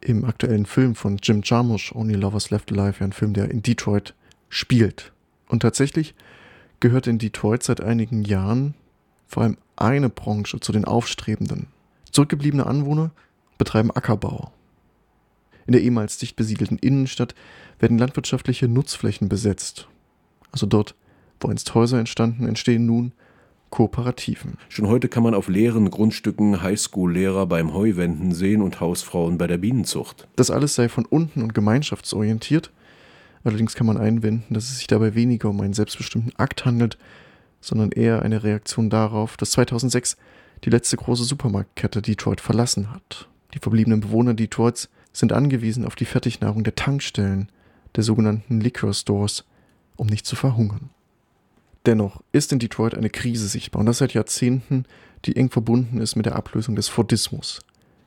[0.00, 4.14] im aktuellen Film von Jim Jarmusch, Only Lovers Left Alive, ein Film, der in Detroit
[4.48, 5.12] spielt.
[5.48, 6.14] Und tatsächlich
[6.80, 8.74] gehört in Detroit seit einigen Jahren
[9.26, 11.68] vor allem eine Branche zu den Aufstrebenden.
[12.10, 13.10] Zurückgebliebene Anwohner
[13.58, 14.52] betreiben Ackerbau.
[15.66, 17.34] In der ehemals dicht besiedelten Innenstadt
[17.78, 19.86] werden landwirtschaftliche Nutzflächen besetzt.
[20.50, 20.94] Also dort,
[21.38, 23.12] wo einst Häuser entstanden, entstehen nun
[23.70, 24.58] Kooperativen.
[24.68, 29.58] Schon heute kann man auf leeren Grundstücken Highschool-Lehrer beim Heuwenden sehen und Hausfrauen bei der
[29.58, 30.28] Bienenzucht.
[30.36, 32.70] Das alles sei von unten und gemeinschaftsorientiert.
[33.44, 36.98] Allerdings kann man einwenden, dass es sich dabei weniger um einen selbstbestimmten Akt handelt,
[37.60, 40.16] sondern eher eine Reaktion darauf, dass 2006
[40.64, 43.28] die letzte große Supermarktkette Detroit verlassen hat.
[43.54, 47.48] Die verbliebenen Bewohner Detroits sind angewiesen auf die Fertignahrung der Tankstellen,
[47.96, 49.44] der sogenannten Liquor Stores,
[49.96, 50.90] um nicht zu verhungern.
[51.86, 54.84] Dennoch ist in Detroit eine Krise sichtbar und das seit Jahrzehnten,
[55.24, 57.60] die eng verbunden ist mit der Ablösung des Fordismus.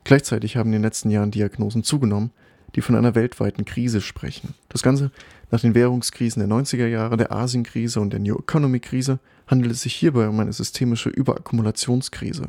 [0.04, 2.30] Gleichzeitig haben in den letzten Jahren Diagnosen zugenommen,
[2.74, 4.54] die von einer weltweiten Krise sprechen.
[4.68, 5.10] Das Ganze
[5.50, 9.82] nach den Währungskrisen der 90er Jahre, der Asienkrise und der New Economy Krise handelt es
[9.82, 12.46] sich hierbei um eine systemische Überakkumulationskrise.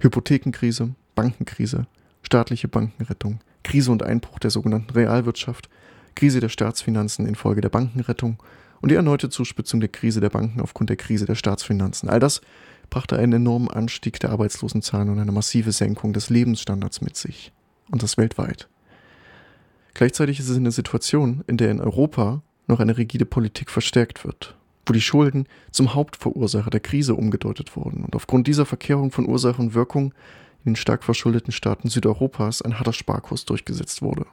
[0.00, 1.86] Hypothekenkrise, Bankenkrise,
[2.22, 5.68] staatliche Bankenrettung, Krise und Einbruch der sogenannten Realwirtschaft,
[6.14, 8.38] Krise der Staatsfinanzen infolge der Bankenrettung
[8.80, 12.08] und die erneute Zuspitzung der Krise der Banken aufgrund der Krise der Staatsfinanzen.
[12.08, 12.40] All das
[12.90, 17.52] brachte einen enormen Anstieg der Arbeitslosenzahlen und eine massive Senkung des Lebensstandards mit sich.
[17.90, 18.68] Und das weltweit.
[19.94, 24.56] Gleichzeitig ist es eine Situation, in der in Europa noch eine rigide Politik verstärkt wird,
[24.84, 29.62] wo die Schulden zum Hauptverursacher der Krise umgedeutet wurden und aufgrund dieser Verkehrung von Ursache
[29.62, 30.12] und Wirkung
[30.64, 34.26] in den stark verschuldeten Staaten Südeuropas ein harter Sparkurs durchgesetzt wurde.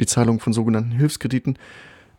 [0.00, 1.58] Die Zahlung von sogenannten Hilfskrediten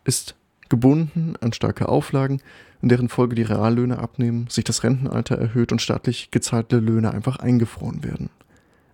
[0.03, 0.35] ist
[0.69, 2.41] gebunden an starke Auflagen,
[2.81, 7.37] in deren Folge die Reallöhne abnehmen, sich das Rentenalter erhöht und staatlich gezahlte Löhne einfach
[7.37, 8.29] eingefroren werden.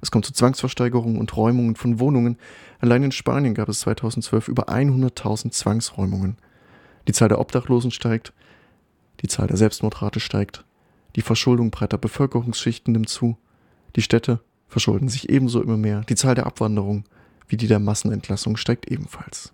[0.01, 2.37] Es kommt zu Zwangsversteigerungen und Räumungen von Wohnungen.
[2.79, 6.37] Allein in Spanien gab es 2012 über 100.000 Zwangsräumungen.
[7.07, 8.33] Die Zahl der Obdachlosen steigt,
[9.21, 10.65] die Zahl der Selbstmordrate steigt,
[11.15, 13.37] die Verschuldung breiter Bevölkerungsschichten nimmt zu,
[13.95, 17.05] die Städte verschulden sich ebenso immer mehr, die Zahl der Abwanderung
[17.47, 19.53] wie die der Massenentlassung steigt ebenfalls.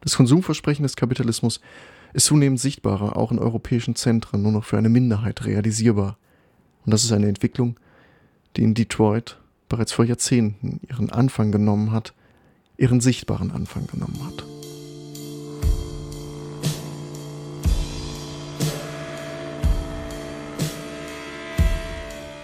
[0.00, 1.60] Das Konsumversprechen des Kapitalismus
[2.12, 6.16] ist zunehmend sichtbarer, auch in europäischen Zentren nur noch für eine Minderheit realisierbar.
[6.84, 7.78] Und das ist eine Entwicklung,
[8.56, 12.14] die in Detroit bereits vor Jahrzehnten ihren Anfang genommen hat,
[12.76, 14.44] ihren sichtbaren Anfang genommen hat.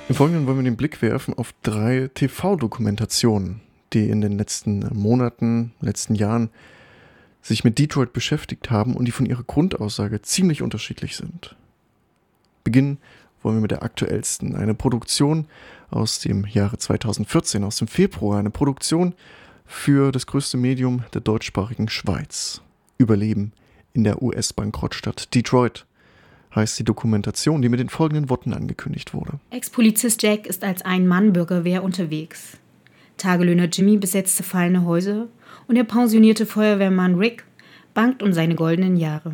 [0.08, 3.62] Im Folgenden wollen wir den Blick werfen auf drei TV-Dokumentationen,
[3.94, 6.50] die in den letzten Monaten, letzten Jahren
[7.44, 11.54] sich mit Detroit beschäftigt haben und die von ihrer Grundaussage ziemlich unterschiedlich sind.
[12.64, 12.98] Beginnen
[13.42, 15.46] wollen wir mit der aktuellsten, eine Produktion
[15.90, 19.14] aus dem Jahre 2014, aus dem Februar, eine Produktion
[19.66, 22.62] für das größte Medium der deutschsprachigen Schweiz.
[22.96, 23.52] Überleben
[23.92, 25.84] in der US-Bankrottstadt Detroit
[26.54, 29.38] heißt die Dokumentation, die mit den folgenden Worten angekündigt wurde.
[29.50, 32.56] Ex-Polizist Jack ist als Ein-Mann-Bürgerwehr unterwegs.
[33.18, 35.28] Tagelöhner Jimmy besetzte fallende Häuser
[35.66, 37.44] und der pensionierte Feuerwehrmann Rick
[37.94, 39.32] bangt um seine goldenen Jahre.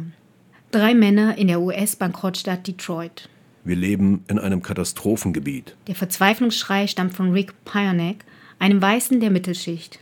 [0.71, 3.29] Drei Männer in der US-Bankrottstadt Detroit.
[3.65, 5.77] Wir leben in einem Katastrophengebiet.
[5.87, 8.25] Der Verzweiflungsschrei stammt von Rick Pionek,
[8.59, 9.99] einem Weißen der Mittelschicht.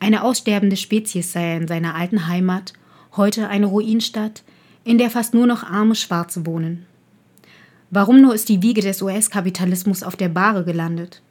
[0.00, 2.72] Eine aussterbende Spezies sei er in seiner alten Heimat,
[3.16, 4.42] heute eine Ruinstadt,
[4.84, 6.86] in der fast nur noch arme Schwarze wohnen.
[7.90, 11.22] Warum nur ist die Wiege des US-Kapitalismus auf der Bahre gelandet?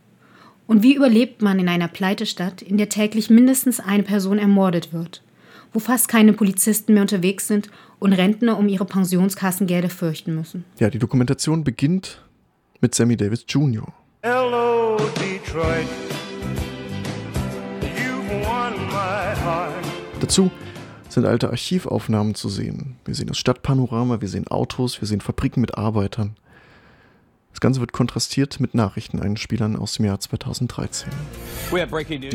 [0.67, 5.23] Und wie überlebt man in einer Pleitestadt, in der täglich mindestens eine Person ermordet wird,
[5.71, 10.65] wo fast keine Polizisten mehr unterwegs sind und Rentner um ihre Pensionskassengelder fürchten müssen?
[10.77, 12.21] Ja, die Dokumentation beginnt
[12.81, 13.87] mit Sammy Davis Jr.
[14.23, 15.87] Hello, Detroit.
[17.81, 19.73] You've won my heart.
[20.19, 20.51] Dazu
[21.07, 22.97] sind alte Archivaufnahmen zu sehen.
[23.05, 26.35] Wir sehen das Stadtpanorama, wir sehen Autos, wir sehen Fabriken mit Arbeitern.
[27.57, 31.09] Das Ganze wird kontrastiert mit Nachrichteneinspielern aus dem Jahr 2013.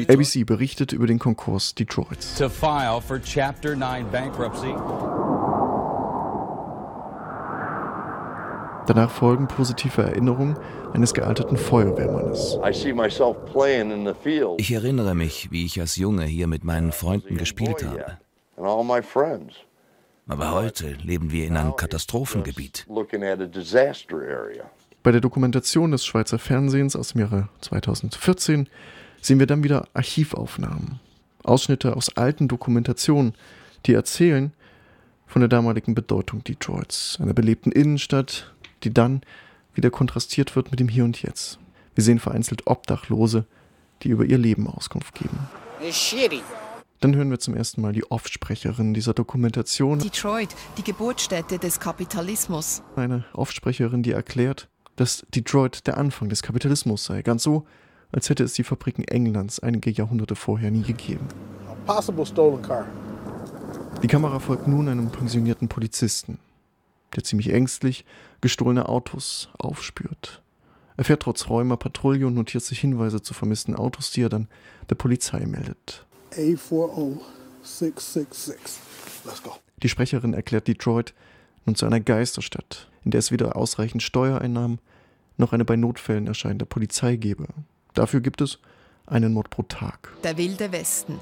[0.08, 2.34] ABC berichtet über den Konkurs Detroits.
[2.34, 4.74] to file for Chapter 9 bankruptcy.
[8.88, 10.58] Danach folgen positive Erinnerungen
[10.92, 12.58] eines gealterten Feuerwehrmannes.
[14.58, 18.18] Ich erinnere mich, wie ich als Junge hier mit meinen Freunden gespielt habe.
[20.26, 22.86] Aber heute leben wir in einem Katastrophengebiet.
[25.02, 28.68] Bei der Dokumentation des Schweizer Fernsehens aus dem Jahre 2014
[29.20, 31.00] sehen wir dann wieder Archivaufnahmen,
[31.42, 33.34] Ausschnitte aus alten Dokumentationen,
[33.86, 34.52] die erzählen
[35.26, 38.52] von der damaligen Bedeutung Detroits, einer belebten Innenstadt,
[38.84, 39.22] die dann
[39.74, 41.58] wieder kontrastiert wird mit dem Hier und Jetzt.
[41.96, 43.44] Wir sehen vereinzelt Obdachlose,
[44.02, 45.38] die über ihr Leben Auskunft geben.
[47.00, 52.82] Dann hören wir zum ersten Mal die Offsprecherin dieser Dokumentation, Detroit, die Geburtsstätte des Kapitalismus.
[52.94, 54.68] eine Offsprecherin, die erklärt,
[55.02, 57.66] dass Detroit der Anfang des Kapitalismus sei, ganz so,
[58.12, 61.26] als hätte es die Fabriken Englands einige Jahrhunderte vorher nie gegeben.
[64.00, 66.38] Die Kamera folgt nun einem pensionierten Polizisten,
[67.16, 68.04] der ziemlich ängstlich
[68.40, 70.40] gestohlene Autos aufspürt.
[70.96, 74.46] Er fährt trotz Räumer Patrouille und notiert sich Hinweise zu vermissten Autos, die er dann
[74.88, 76.06] der Polizei meldet.
[76.30, 78.54] A40666.
[79.24, 79.56] Let's go.
[79.82, 81.12] Die Sprecherin erklärt Detroit
[81.66, 84.78] nun zu einer Geisterstadt, in der es weder ausreichend Steuereinnahmen
[85.42, 87.46] noch eine bei Notfällen erscheinende Polizei gebe.
[87.92, 88.58] Dafür gibt es
[89.06, 90.12] einen Mord pro Tag.
[90.24, 91.14] Der wilde Westen.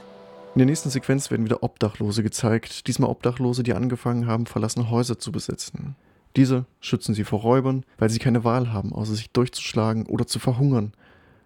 [0.54, 2.86] In der nächsten Sequenz werden wieder Obdachlose gezeigt.
[2.86, 5.96] Diesmal Obdachlose, die angefangen haben, verlassene Häuser zu besetzen.
[6.36, 10.38] Diese schützen sie vor Räubern, weil sie keine Wahl haben, außer sich durchzuschlagen oder zu
[10.38, 10.92] verhungern.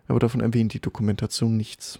[0.08, 1.98] Aber davon erwähnt die Dokumentation nichts.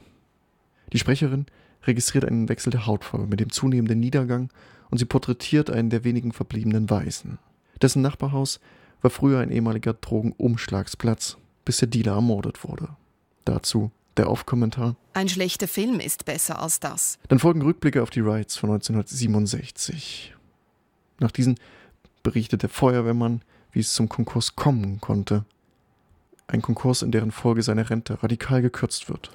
[0.93, 1.47] Die Sprecherin
[1.85, 4.51] registriert einen Wechsel der Hautfarbe mit dem zunehmenden Niedergang
[4.91, 7.39] und sie porträtiert einen der wenigen verbliebenen Weißen.
[7.81, 8.61] Dessen Nachbarhaus
[9.05, 11.37] war früher ein ehemaliger Drogenumschlagsplatz,
[11.67, 12.89] bis der Dealer ermordet wurde.
[13.45, 14.97] Dazu der Off-Kommentar.
[15.13, 17.19] Ein schlechter Film ist besser als das.
[17.29, 20.35] Dann folgen Rückblicke auf die Riots von 1967.
[21.21, 21.57] Nach diesen
[22.23, 25.45] berichtet der Feuerwehrmann, wie es zum Konkurs kommen konnte.
[26.47, 29.31] Ein Konkurs, in deren Folge seine Rente radikal gekürzt wird.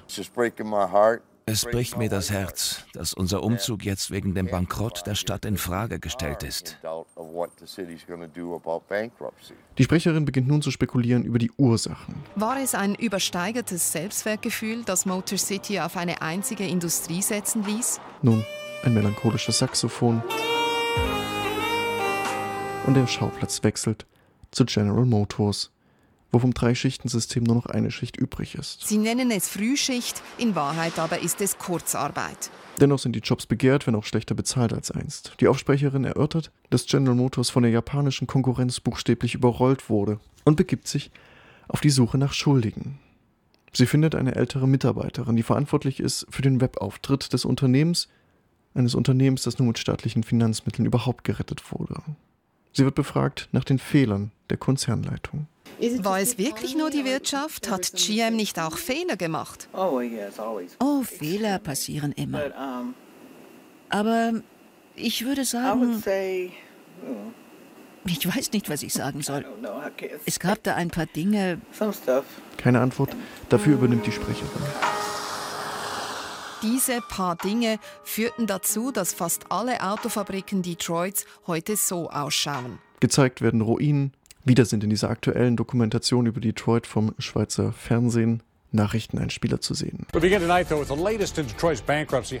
[1.50, 5.56] Es bricht mir das Herz, dass unser Umzug jetzt wegen dem Bankrott der Stadt in
[5.56, 6.78] Frage gestellt ist.
[9.76, 12.14] Die Sprecherin beginnt nun zu spekulieren über die Ursachen.
[12.36, 18.00] War es ein übersteigertes Selbstwertgefühl, das Motor City auf eine einzige Industrie setzen ließ?
[18.22, 18.44] Nun,
[18.84, 20.22] ein melancholisches Saxophon.
[22.86, 24.06] Und der Schauplatz wechselt
[24.52, 25.72] zu General Motors
[26.32, 28.86] wo vom Drei-Schichten-System nur noch eine Schicht übrig ist.
[28.86, 32.50] Sie nennen es Frühschicht, in Wahrheit aber ist es Kurzarbeit.
[32.80, 35.34] Dennoch sind die Jobs begehrt, wenn auch schlechter bezahlt als einst.
[35.40, 40.88] Die Aufsprecherin erörtert, dass General Motors von der japanischen Konkurrenz buchstäblich überrollt wurde und begibt
[40.88, 41.10] sich
[41.68, 42.98] auf die Suche nach Schuldigen.
[43.72, 48.08] Sie findet eine ältere Mitarbeiterin, die verantwortlich ist für den Webauftritt des Unternehmens,
[48.74, 52.02] eines Unternehmens, das nur mit staatlichen Finanzmitteln überhaupt gerettet wurde.
[52.72, 55.46] Sie wird befragt nach den Fehlern der Konzernleitung.
[55.98, 57.70] War es wirklich nur die Wirtschaft?
[57.70, 59.68] Hat GM nicht auch Fehler gemacht?
[59.72, 62.42] Oh, Fehler passieren immer.
[63.88, 64.32] Aber
[64.94, 66.02] ich würde sagen,
[68.06, 69.44] ich weiß nicht, was ich sagen soll.
[70.26, 71.60] Es gab da ein paar Dinge.
[72.56, 73.16] Keine Antwort,
[73.48, 74.62] dafür übernimmt die Sprecherin.
[76.62, 82.78] Diese paar Dinge führten dazu, dass fast alle Autofabriken Detroits heute so ausschauen.
[83.00, 84.12] Gezeigt werden Ruinen,
[84.44, 88.42] wieder sind in dieser aktuellen Dokumentation über Detroit vom Schweizer Fernsehen
[88.72, 90.06] Nachrichteneinspieler zu sehen.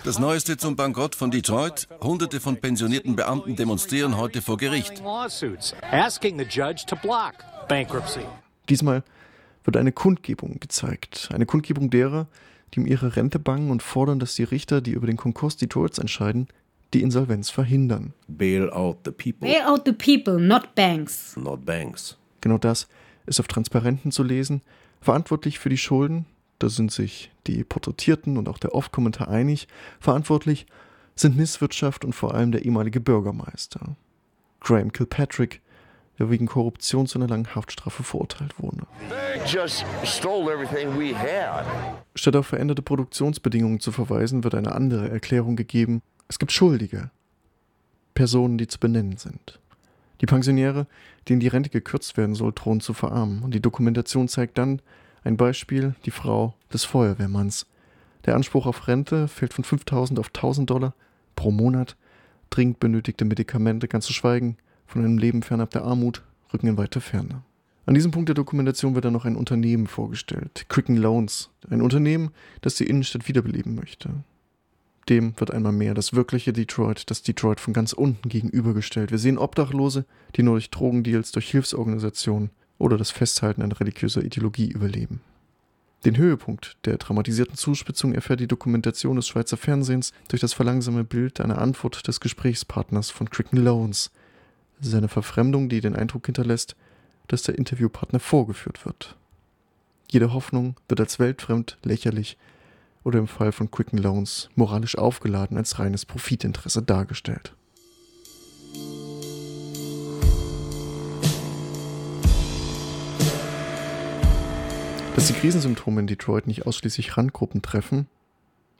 [0.04, 1.88] Das Neueste zum Bankrott von Detroit.
[2.00, 5.02] Hunderte von pensionierten Beamten demonstrieren heute vor Gericht.
[8.68, 9.02] Diesmal
[9.64, 11.30] wird eine Kundgebung gezeigt.
[11.32, 12.28] Eine Kundgebung derer,
[12.74, 15.98] die um ihre Rente bangen und fordern, dass die Richter, die über den Konkurs Detroits
[15.98, 16.48] entscheiden,
[16.92, 18.14] die Insolvenz verhindern.
[18.28, 19.48] Bail out the people.
[19.48, 21.36] Bail out the people, not banks.
[21.36, 22.16] Not banks.
[22.40, 22.88] Genau das
[23.26, 24.62] ist auf Transparenten zu lesen.
[25.00, 26.26] Verantwortlich für die Schulden,
[26.58, 30.66] da sind sich die Porträtierten und auch der Off-Kommentar einig, verantwortlich
[31.14, 33.96] sind Misswirtschaft und vor allem der ehemalige Bürgermeister.
[34.60, 35.62] Graham Kilpatrick,
[36.20, 38.86] der wegen Korruption zu einer langen Haftstrafe verurteilt wurde.
[42.14, 46.02] Statt auf veränderte Produktionsbedingungen zu verweisen, wird eine andere Erklärung gegeben.
[46.28, 47.10] Es gibt Schuldige.
[48.12, 49.58] Personen, die zu benennen sind.
[50.20, 50.86] Die Pensionäre,
[51.26, 53.42] denen die Rente gekürzt werden soll, drohen zu verarmen.
[53.42, 54.82] Und die Dokumentation zeigt dann
[55.24, 57.64] ein Beispiel, die Frau des Feuerwehrmanns.
[58.26, 60.92] Der Anspruch auf Rente fällt von 5000 auf 1000 Dollar
[61.34, 61.96] pro Monat.
[62.50, 64.58] Dringend benötigte Medikamente, ganz zu schweigen
[64.90, 66.22] von einem Leben fernab der Armut,
[66.52, 67.42] rücken in weite Ferne.
[67.86, 72.30] An diesem Punkt der Dokumentation wird dann noch ein Unternehmen vorgestellt, Quicken Loans, ein Unternehmen,
[72.60, 74.10] das die Innenstadt wiederbeleben möchte.
[75.08, 79.12] Dem wird einmal mehr das wirkliche Detroit, das Detroit von ganz unten gegenübergestellt.
[79.12, 80.04] Wir sehen Obdachlose,
[80.36, 85.20] die nur durch Drogendeals, durch Hilfsorganisationen oder das Festhalten an religiöser Ideologie überleben.
[86.04, 91.40] Den Höhepunkt der dramatisierten Zuspitzung erfährt die Dokumentation des Schweizer Fernsehens durch das verlangsame Bild
[91.40, 94.10] einer Antwort des Gesprächspartners von Cricken Loans,
[94.88, 96.76] seine Verfremdung, die den Eindruck hinterlässt,
[97.28, 99.16] dass der Interviewpartner vorgeführt wird.
[100.10, 102.36] Jede Hoffnung wird als weltfremd, lächerlich
[103.04, 107.54] oder im Fall von Quicken Loans moralisch aufgeladen als reines Profitinteresse dargestellt.
[115.14, 118.06] Dass die Krisensymptome in Detroit nicht ausschließlich Randgruppen treffen,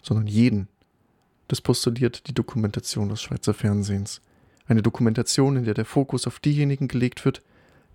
[0.03, 0.69] sondern jeden,
[1.49, 4.21] das postuliert die Dokumentation des Schweizer Fernsehens.
[4.71, 7.43] Eine Dokumentation, in der der Fokus auf diejenigen gelegt wird,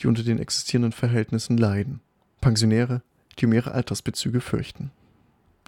[0.02, 2.02] die unter den existierenden Verhältnissen leiden.
[2.42, 3.02] Pensionäre,
[3.40, 4.92] die um ihre Altersbezüge fürchten.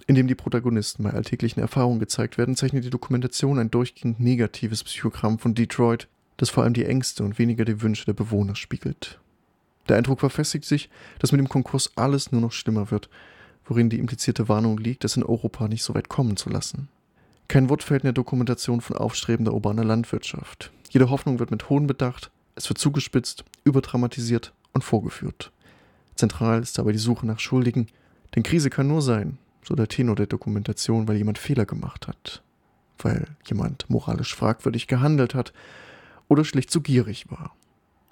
[0.06, 5.38] Indem die Protagonisten bei alltäglichen Erfahrungen gezeigt werden, zeichnet die Dokumentation ein durchgehend negatives Psychogramm
[5.38, 9.18] von Detroit, das vor allem die Ängste und weniger die Wünsche der Bewohner spiegelt.
[9.88, 10.90] Der Eindruck verfestigt sich,
[11.20, 13.08] dass mit dem Konkurs alles nur noch schlimmer wird,
[13.64, 16.90] worin die implizierte Warnung liegt, es in Europa nicht so weit kommen zu lassen.
[17.48, 20.70] Kein Wort fällt in der Dokumentation von aufstrebender urbaner Landwirtschaft.
[20.90, 25.52] Jede Hoffnung wird mit Hohn bedacht, es wird zugespitzt, überdramatisiert und vorgeführt.
[26.14, 27.86] Zentral ist dabei die Suche nach Schuldigen,
[28.34, 32.42] denn Krise kann nur sein, so der Tenor der Dokumentation, weil jemand Fehler gemacht hat,
[32.98, 35.52] weil jemand moralisch fragwürdig gehandelt hat
[36.26, 37.54] oder schlicht zu gierig war.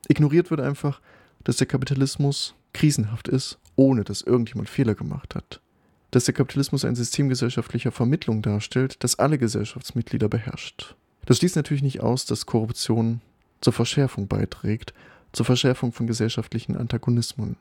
[0.09, 1.01] Ignoriert wird einfach,
[1.45, 5.61] dass der Kapitalismus krisenhaft ist, ohne dass irgendjemand Fehler gemacht hat.
[6.11, 10.95] Dass der Kapitalismus ein System gesellschaftlicher Vermittlung darstellt, das alle Gesellschaftsmitglieder beherrscht.
[11.27, 13.21] Das schließt natürlich nicht aus, dass Korruption
[13.61, 14.95] zur Verschärfung beiträgt,
[15.33, 17.57] zur Verschärfung von gesellschaftlichen Antagonismen.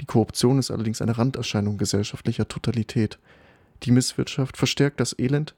[0.00, 3.18] Die Korruption ist allerdings eine Randerscheinung gesellschaftlicher Totalität.
[3.82, 5.54] Die Misswirtschaft verstärkt das Elend,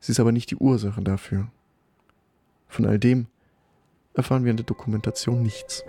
[0.00, 1.48] sie ist aber nicht die Ursache dafür.
[2.68, 3.26] Von all dem
[4.14, 5.84] erfahren wir in der Dokumentation nichts.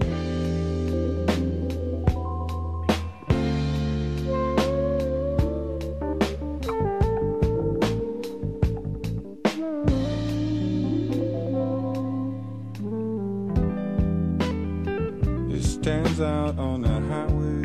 [15.82, 17.64] Stands out on the highway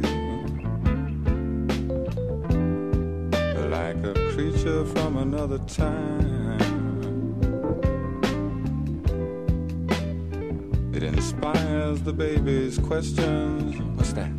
[3.71, 6.61] like a creature from another time.
[10.95, 13.77] It inspires the baby's questions.
[13.97, 14.31] What's that?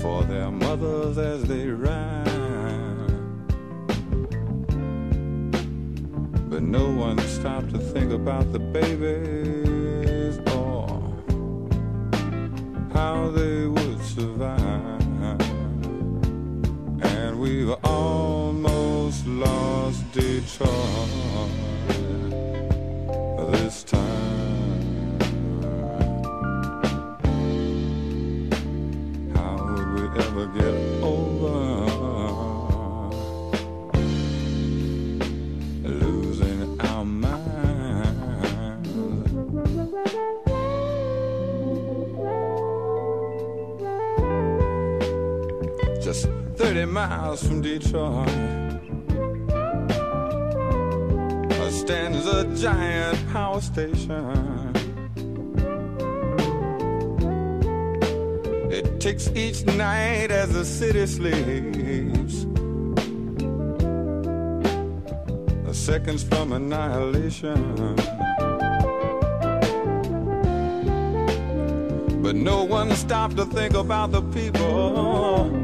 [0.00, 2.24] For their mothers as they rhyme.
[6.48, 9.63] But no one stopped to think about the babies
[14.34, 15.40] survive.
[17.02, 21.63] And we've almost lost Detroit
[47.34, 48.28] miles from Detroit
[51.70, 54.72] stands a giant power station.
[58.70, 62.46] It ticks each night as the city sleeps.
[65.72, 67.96] Seconds from annihilation.
[72.22, 75.63] But no one stopped to think about the people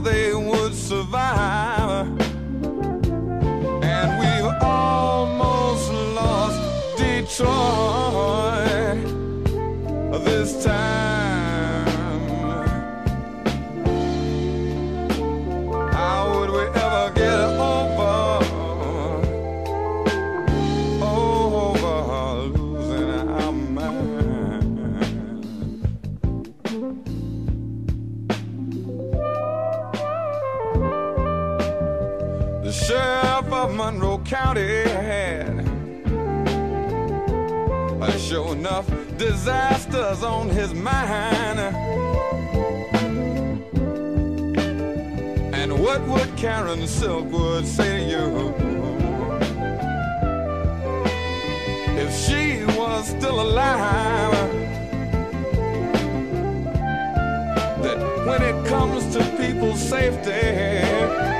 [0.00, 2.06] they would survive.
[3.82, 7.38] And we've almost lost Detroit
[10.24, 11.07] this time.
[46.38, 48.54] Would Karen Silkwood say to you
[51.98, 54.32] if she was still alive?
[57.82, 61.37] That when it comes to people's safety,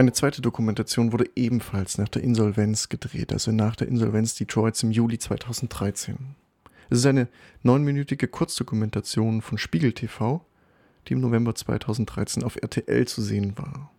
[0.00, 4.92] Eine zweite Dokumentation wurde ebenfalls nach der Insolvenz gedreht, also nach der Insolvenz Detroits im
[4.92, 6.36] Juli 2013.
[6.88, 7.28] Es ist eine
[7.62, 10.42] neunminütige Kurzdokumentation von Spiegel TV,
[11.06, 13.90] die im November 2013 auf RTL zu sehen war.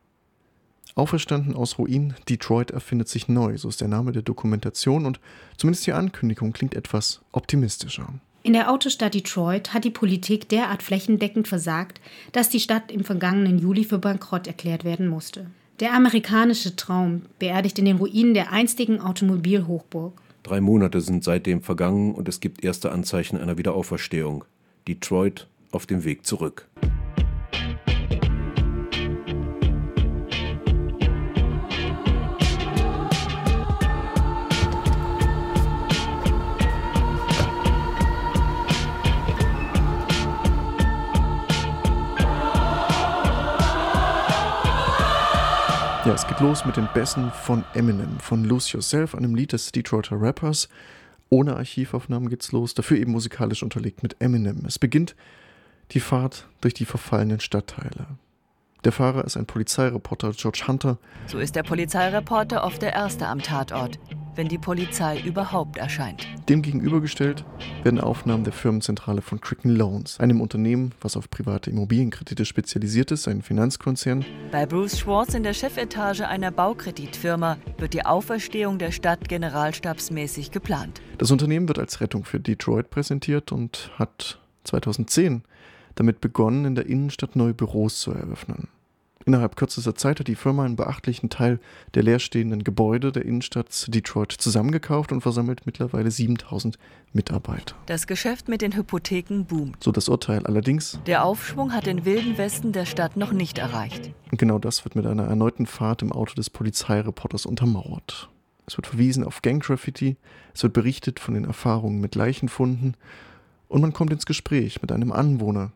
[0.95, 5.19] Auferstanden aus Ruinen, Detroit erfindet sich neu, so ist der Name der Dokumentation und
[5.55, 8.11] zumindest die Ankündigung klingt etwas optimistischer.
[8.41, 13.59] In der Autostadt Detroit hat die Politik derart flächendeckend versagt, dass die Stadt im vergangenen
[13.59, 15.45] Juli für bankrott erklärt werden musste.
[15.81, 20.13] Der amerikanische Traum beerdigt in den Ruinen der einstigen Automobilhochburg.
[20.43, 24.45] Drei Monate sind seitdem vergangen und es gibt erste Anzeichen einer Wiederauferstehung.
[24.87, 26.67] Detroit auf dem Weg zurück.
[46.11, 49.71] Ja, es geht los mit den Bässen von Eminem, von Lose Yourself, einem Lied des
[49.71, 50.67] Detroiter Rappers.
[51.29, 54.65] Ohne Archivaufnahmen geht's los, dafür eben musikalisch unterlegt mit Eminem.
[54.67, 55.15] Es beginnt
[55.91, 58.07] die Fahrt durch die verfallenen Stadtteile.
[58.83, 60.97] Der Fahrer ist ein Polizeireporter, George Hunter.
[61.27, 63.99] So ist der Polizeireporter oft der Erste am Tatort,
[64.33, 66.25] wenn die Polizei überhaupt erscheint.
[66.49, 67.45] Dem gegenübergestellt
[67.83, 73.27] werden Aufnahmen der Firmenzentrale von Cricken Loans, einem Unternehmen, was auf private Immobilienkredite spezialisiert ist,
[73.27, 74.25] ein Finanzkonzern.
[74.51, 81.03] Bei Bruce Schwartz in der Chefetage einer Baukreditfirma wird die Auferstehung der Stadt generalstabsmäßig geplant.
[81.19, 85.43] Das Unternehmen wird als Rettung für Detroit präsentiert und hat 2010
[85.95, 88.67] damit begonnen, in der Innenstadt neue Büros zu eröffnen.
[89.25, 91.59] Innerhalb kürzester Zeit hat die Firma einen beachtlichen Teil
[91.93, 96.77] der leerstehenden Gebäude der Innenstadt Detroit zusammengekauft und versammelt mittlerweile 7000
[97.13, 97.75] Mitarbeiter.
[97.85, 99.83] Das Geschäft mit den Hypotheken boomt.
[99.83, 100.99] So das Urteil allerdings.
[101.05, 104.11] Der Aufschwung hat den wilden Westen der Stadt noch nicht erreicht.
[104.31, 108.29] Und genau das wird mit einer erneuten Fahrt im Auto des Polizeireporters untermauert.
[108.65, 110.17] Es wird verwiesen auf Gang-Graffiti,
[110.53, 112.95] es wird berichtet von den Erfahrungen mit Leichenfunden
[113.67, 115.73] und man kommt ins Gespräch mit einem Anwohner,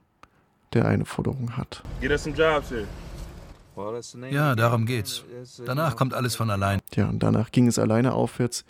[0.76, 1.82] der eine Forderung hat.
[4.32, 5.23] Ja, darum geht's.
[5.65, 6.80] Danach kommt alles von allein.
[6.93, 8.63] Ja, und danach ging es alleine aufwärts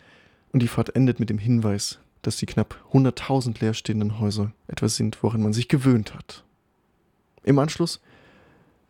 [0.52, 5.22] und die Fahrt endet mit dem Hinweis, dass die knapp 100.000 leerstehenden Häuser etwas sind,
[5.22, 6.44] woran man sich gewöhnt hat.
[7.44, 8.00] Im Anschluss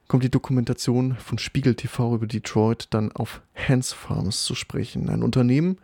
[0.09, 5.23] kommt die Dokumentation von Spiegel TV über Detroit dann auf Hans Farms zu sprechen, ein
[5.23, 5.79] Unternehmen,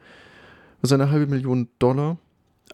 [0.81, 2.17] das eine halbe Million Dollar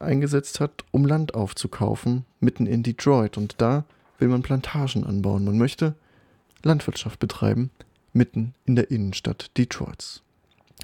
[0.00, 3.36] eingesetzt hat, um Land aufzukaufen, mitten in Detroit.
[3.36, 3.84] Und da
[4.19, 5.45] will man Plantagen anbauen.
[5.45, 5.95] Man möchte
[6.62, 7.71] Landwirtschaft betreiben,
[8.12, 10.23] mitten in der Innenstadt Detroits.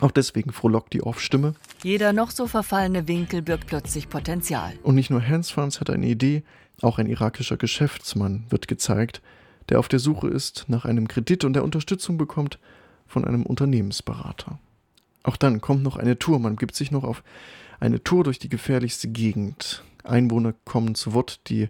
[0.01, 1.55] Auch deswegen frohlockt die Off-Stimme.
[1.83, 4.75] Jeder noch so verfallene Winkel birgt plötzlich Potenzial.
[4.83, 6.43] Und nicht nur Hans Farms hat eine Idee,
[6.81, 9.23] auch ein irakischer Geschäftsmann wird gezeigt,
[9.69, 12.59] der auf der Suche ist nach einem Kredit und der Unterstützung bekommt
[13.07, 14.59] von einem Unternehmensberater.
[15.23, 17.23] Auch dann kommt noch eine Tour, man gibt sich noch auf
[17.81, 19.83] eine Tour durch die gefährlichste Gegend.
[20.03, 21.69] Einwohner kommen zu Wort, die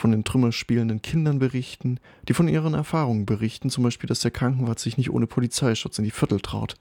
[0.00, 4.30] von den Trümmer spielenden Kindern berichten, die von ihren Erfahrungen berichten, zum Beispiel, dass der
[4.30, 6.76] Krankenwart sich nicht ohne Polizeischutz in die Viertel traut.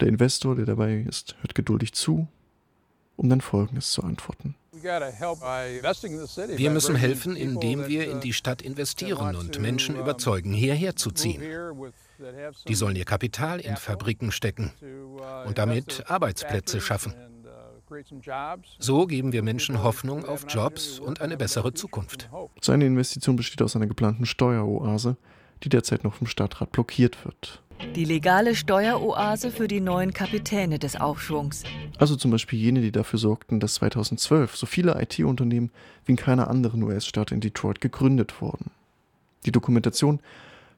[0.00, 2.26] Der Investor, der dabei ist, hört geduldig zu,
[3.16, 4.54] um dann Folgendes zu antworten.
[6.56, 11.42] Wir müssen helfen, indem wir in die Stadt investieren und Menschen überzeugen, hierher zu ziehen.
[12.66, 14.72] Die sollen ihr Kapital in Fabriken stecken
[15.46, 17.14] und damit Arbeitsplätze schaffen.
[18.78, 22.30] So geben wir Menschen Hoffnung auf Jobs und eine bessere Zukunft.
[22.60, 25.16] Seine Investition besteht aus einer geplanten Steueroase,
[25.62, 27.62] die derzeit noch vom Stadtrat blockiert wird.
[27.96, 31.64] Die legale Steueroase für die neuen Kapitäne des Aufschwungs.
[31.98, 35.70] Also zum Beispiel jene, die dafür sorgten, dass 2012 so viele IT-Unternehmen
[36.04, 38.70] wie in keiner anderen US-Stadt in Detroit gegründet wurden.
[39.44, 40.20] Die Dokumentation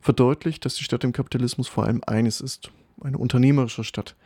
[0.00, 2.70] verdeutlicht, dass die Stadt im Kapitalismus vor allem eines ist,
[3.02, 4.16] eine unternehmerische Stadt,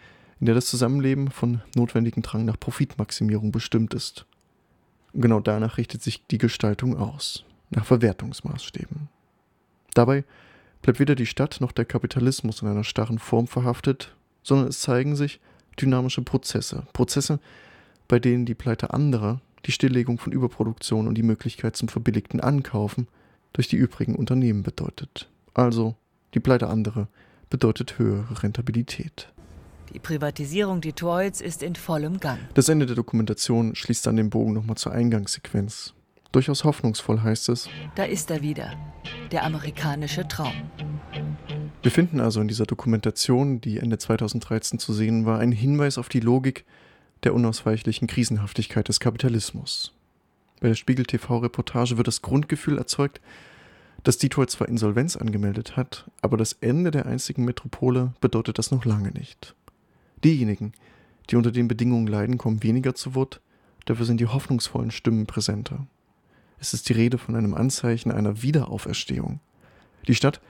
[0.41, 4.26] in der das Zusammenleben von notwendigen Drang nach Profitmaximierung bestimmt ist.
[5.12, 9.09] Und genau danach richtet sich die Gestaltung aus, nach Verwertungsmaßstäben.
[9.95, 10.24] Dabei
[10.82, 15.16] bleibt weder die Stadt noch der Kapitalismus in einer starren Form verhaftet, sondern es zeigen
[15.16, 15.41] sich
[15.80, 17.41] dynamische Prozesse, Prozesse,
[18.07, 23.09] bei denen die Pleite anderer, die Stilllegung von Überproduktion und die Möglichkeit zum verbilligten Ankaufen
[23.53, 25.28] durch die übrigen Unternehmen bedeutet.
[25.55, 25.97] Also,
[26.34, 27.09] die Pleite anderer
[27.51, 29.32] bedeutet höhere Rentabilität.
[29.93, 32.39] Die Privatisierung Detroits ist in vollem Gang.
[32.55, 35.95] Das Ende der Dokumentation schließt dann den Bogen nochmal zur Eingangssequenz.
[36.32, 37.68] Durchaus hoffnungsvoll heißt es.
[37.95, 38.74] Da ist er wieder,
[39.32, 40.53] der amerikanische Traum.
[41.82, 46.09] Wir finden also in dieser Dokumentation, die Ende 2013 zu sehen war, einen Hinweis auf
[46.09, 46.64] die Logik
[47.22, 49.95] der unausweichlichen Krisenhaftigkeit des Kapitalismus.
[50.61, 53.20] Bei der Spiegel TV-Reportage wird das Grundgefühl erzeugt,
[54.03, 58.84] dass Detroit zwar Insolvenz angemeldet hat, aber das Ende der einzigen Metropole bedeutet das noch
[58.84, 59.55] lange nicht.
[60.24, 60.72] Diejenigen,
[61.30, 63.40] die unter den Bedingungen leiden, kommen weniger zu Wort,
[63.84, 65.86] dafür sind die hoffnungsvollen Stimmen präsenter.
[66.58, 69.40] Es ist die Rede von einem Anzeichen einer Wiederauferstehung.
[70.06, 70.40] Die Stadt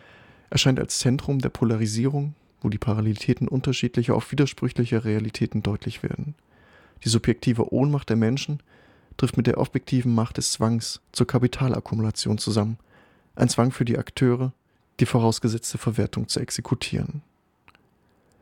[0.50, 6.34] erscheint als Zentrum der Polarisierung, wo die Parallelitäten unterschiedlicher, oft widersprüchlicher Realitäten deutlich werden.
[7.04, 8.60] Die subjektive Ohnmacht der Menschen
[9.16, 12.78] trifft mit der objektiven Macht des Zwangs zur Kapitalakkumulation zusammen.
[13.36, 14.52] Ein Zwang für die Akteure,
[14.98, 17.22] die vorausgesetzte Verwertung zu exekutieren.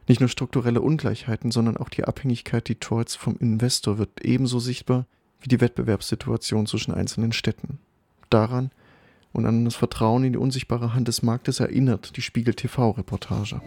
[0.09, 5.07] Nicht nur strukturelle Ungleichheiten, sondern auch die Abhängigkeit Detroits vom Investor wird ebenso sichtbar
[5.41, 7.79] wie die Wettbewerbssituation zwischen einzelnen Städten.
[8.31, 8.71] Daran
[9.33, 13.61] und an das Vertrauen in die unsichtbare Hand des Marktes erinnert die Spiegel TV-Reportage.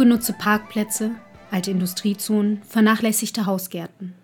[0.00, 1.10] Ungenutzte Parkplätze,
[1.50, 4.14] alte Industriezonen, vernachlässigte Hausgärten.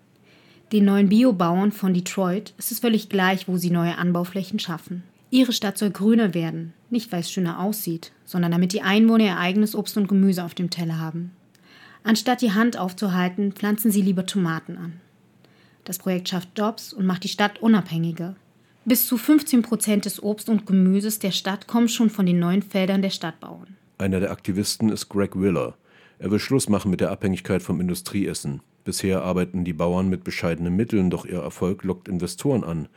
[0.71, 5.03] Den neuen Biobauern von Detroit ist es völlig gleich, wo sie neue Anbauflächen schaffen.
[5.29, 9.37] Ihre Stadt soll grüner werden, nicht weil es schöner aussieht, sondern damit die Einwohner ihr
[9.37, 11.31] eigenes Obst und Gemüse auf dem Teller haben.
[12.03, 14.93] Anstatt die Hand aufzuhalten, pflanzen sie lieber Tomaten an.
[15.83, 18.35] Das Projekt schafft Jobs und macht die Stadt unabhängiger.
[18.85, 22.63] Bis zu 15 Prozent des Obst und Gemüses der Stadt kommen schon von den neuen
[22.63, 23.76] Feldern der Stadtbauern.
[23.99, 25.75] Einer der Aktivisten ist Greg Willer.
[26.19, 28.61] Er will Schluss machen mit der Abhängigkeit vom Industrieessen.
[28.83, 32.89] Bisher arbeiten die Bauern mit bescheidenen Mitteln, doch ihr Erfolg lockt Investoren an.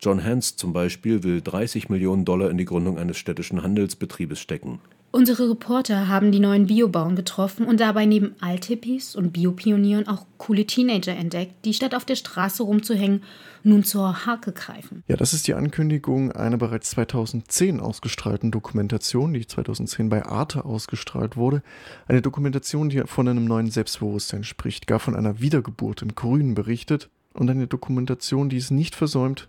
[0.00, 4.80] John Hans zum Beispiel will 30 Millionen Dollar in die Gründung eines städtischen Handelsbetriebes stecken.
[5.16, 10.66] Unsere Reporter haben die neuen Biobauern getroffen und dabei neben Althippies und Biopionieren auch coole
[10.66, 13.22] Teenager entdeckt, die statt auf der Straße rumzuhängen,
[13.62, 15.04] nun zur Hake greifen.
[15.08, 21.38] Ja, das ist die Ankündigung einer bereits 2010 ausgestrahlten Dokumentation, die 2010 bei Arte ausgestrahlt
[21.38, 21.62] wurde.
[22.06, 27.08] Eine Dokumentation, die von einem neuen Selbstbewusstsein spricht, gar von einer Wiedergeburt im Grünen berichtet
[27.32, 29.48] und eine Dokumentation, die es nicht versäumt,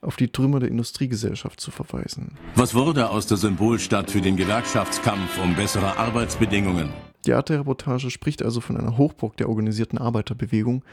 [0.00, 2.36] auf die Trümmer der Industriegesellschaft zu verweisen.
[2.54, 6.90] Was wurde aus der Symbolstadt für den Gewerkschaftskampf um bessere Arbeitsbedingungen?
[7.26, 10.84] Die Art der Reportage spricht also von einer Hochburg der organisierten Arbeiterbewegung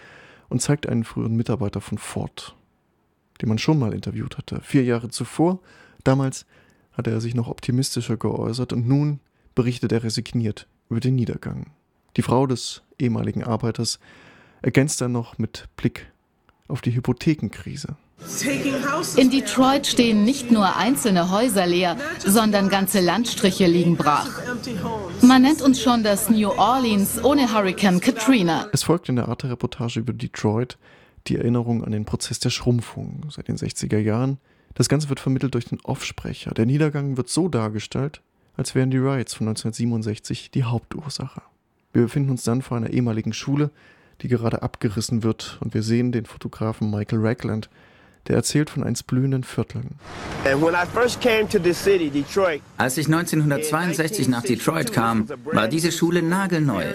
[0.50, 2.56] und zeigt einen früheren Mitarbeiter von Ford,
[3.42, 4.60] den man schon mal interviewt hatte.
[4.64, 5.60] Vier Jahre zuvor,
[6.04, 6.46] damals
[6.94, 9.20] hatte er sich noch optimistischer geäußert und nun
[9.54, 11.72] berichtet er resigniert über den Niedergang.
[12.18, 14.00] Die Frau des ehemaligen Arbeiters
[14.62, 16.12] ergänzt dann noch mit Blick
[16.68, 17.98] auf die Hypothekenkrise.
[19.18, 24.30] In Detroit stehen nicht nur einzelne Häuser leer, sondern ganze Landstriche liegen brach.
[25.22, 28.68] Man nennt uns schon das New Orleans ohne Hurricane Katrina.
[28.72, 30.78] Es folgt in der Art der Reportage über Detroit
[31.28, 34.38] die Erinnerung an den Prozess der Schrumpfung seit den 60er Jahren.
[34.76, 36.52] Das Ganze wird vermittelt durch den Offsprecher.
[36.52, 38.22] Der Niedergang wird so dargestellt,
[38.56, 41.42] als wären die Riots von 1967 die Hauptursache.
[41.94, 43.72] Wir befinden uns dann vor einer ehemaligen Schule,
[44.22, 47.70] die gerade abgerissen wird, und wir sehen den Fotografen Michael Ragland,
[48.28, 49.96] der erzählt von einst blühenden Vierteln.
[52.78, 56.86] Als ich 1962 nach Detroit kam, war diese Schule nagelneu.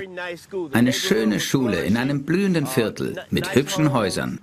[0.72, 4.40] Eine schöne Schule in einem blühenden Viertel mit hübschen Häusern.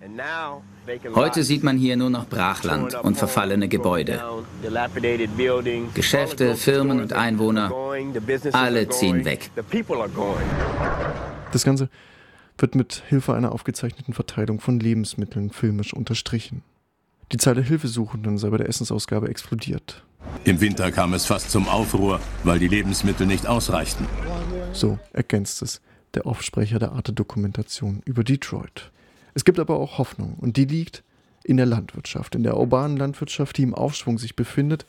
[1.15, 4.21] Heute sieht man hier nur noch Brachland und verfallene Gebäude.
[5.93, 7.71] Geschäfte, Firmen und Einwohner,
[8.53, 9.51] alle ziehen weg.
[11.51, 11.89] Das Ganze
[12.57, 16.63] wird mit Hilfe einer aufgezeichneten Verteilung von Lebensmitteln filmisch unterstrichen.
[17.33, 20.05] Die Zahl der Hilfesuchenden sei bei der Essensausgabe explodiert.
[20.45, 24.05] Im Winter kam es fast zum Aufruhr, weil die Lebensmittel nicht ausreichten.
[24.71, 25.81] So ergänzt es
[26.13, 28.91] der Offsprecher der Arte-Dokumentation über Detroit.
[29.33, 31.03] Es gibt aber auch Hoffnung und die liegt
[31.43, 34.85] in der Landwirtschaft, in der urbanen Landwirtschaft, die im Aufschwung sich befindet.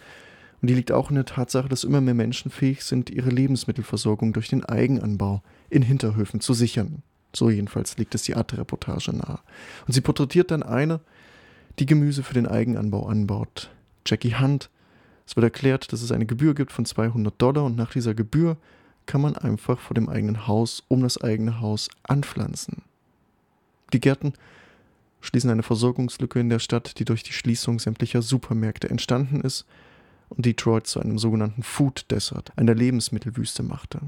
[0.63, 4.33] Und die liegt auch in der Tatsache, dass immer mehr Menschen fähig sind, ihre Lebensmittelversorgung
[4.33, 7.03] durch den Eigenanbau in Hinterhöfen zu sichern.
[7.35, 9.41] So jedenfalls liegt es die Arte-Reportage nahe.
[9.87, 11.01] Und sie porträtiert dann eine,
[11.79, 13.71] die Gemüse für den Eigenanbau anbaut.
[14.07, 14.71] Jackie Hunt.
[15.27, 18.57] Es wird erklärt, dass es eine Gebühr gibt von 200 Dollar und nach dieser Gebühr
[19.07, 22.83] kann man einfach vor dem eigenen Haus um das eigene Haus anpflanzen.
[23.93, 24.35] Die Gärten
[25.21, 29.67] schließen eine Versorgungslücke in der Stadt, die durch die Schließung sämtlicher Supermärkte entstanden ist
[30.29, 34.01] und Detroit zu einem sogenannten Food Desert, einer Lebensmittelwüste machte.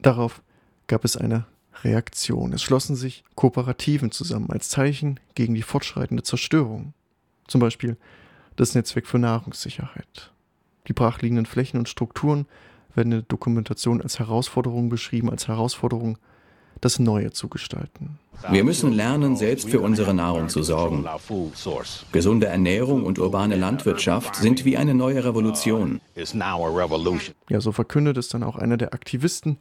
[0.00, 0.42] Darauf
[0.86, 1.46] gab es eine
[1.84, 2.52] Reaktion.
[2.52, 6.92] Es schlossen sich Kooperativen zusammen als Zeichen gegen die fortschreitende Zerstörung.
[7.46, 7.96] Zum Beispiel
[8.56, 10.32] das Netzwerk für Nahrungssicherheit.
[10.88, 12.46] Die brachliegenden Flächen und Strukturen
[12.94, 16.18] werden in der Dokumentation als Herausforderung beschrieben, als Herausforderung,
[16.80, 18.18] das Neue zu gestalten.
[18.50, 21.06] Wir müssen lernen, selbst für unsere Nahrung zu sorgen.
[22.12, 26.00] Gesunde Ernährung und urbane Landwirtschaft sind wie eine neue Revolution.
[27.48, 29.56] Ja, so verkündet es dann auch einer der Aktivisten,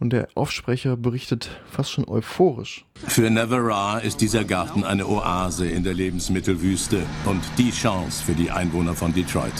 [0.00, 2.84] und der Aufsprecher berichtet fast schon euphorisch.
[2.94, 8.50] Für Nevera ist dieser Garten eine Oase in der Lebensmittelwüste und die Chance für die
[8.50, 9.52] Einwohner von Detroit.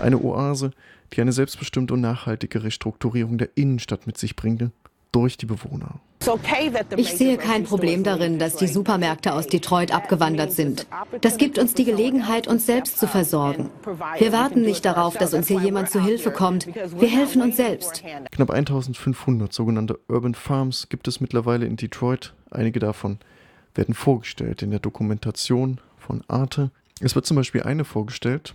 [0.00, 0.70] Eine Oase,
[1.12, 4.72] die eine selbstbestimmte und nachhaltige Restrukturierung der Innenstadt mit sich bringe,
[5.12, 6.00] durch die Bewohner.
[6.96, 10.86] Ich sehe kein Problem darin, dass die Supermärkte aus Detroit abgewandert sind.
[11.20, 13.70] Das gibt uns die Gelegenheit, uns selbst zu versorgen.
[14.18, 16.66] Wir warten nicht darauf, dass uns hier jemand zu Hilfe kommt.
[16.66, 18.02] Wir helfen uns selbst.
[18.32, 22.34] Knapp 1500 sogenannte Urban Farms gibt es mittlerweile in Detroit.
[22.50, 23.18] Einige davon
[23.74, 26.70] werden vorgestellt in der Dokumentation von Arte.
[27.00, 28.54] Es wird zum Beispiel eine vorgestellt,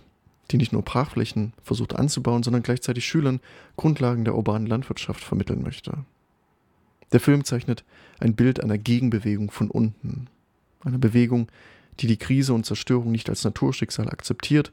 [0.50, 3.40] die nicht nur Brachflächen versucht anzubauen, sondern gleichzeitig Schülern
[3.76, 6.04] Grundlagen der urbanen Landwirtschaft vermitteln möchte.
[7.12, 7.84] Der Film zeichnet
[8.20, 10.28] ein Bild einer Gegenbewegung von unten,
[10.82, 11.48] einer Bewegung,
[12.00, 14.72] die die Krise und Zerstörung nicht als Naturschicksal akzeptiert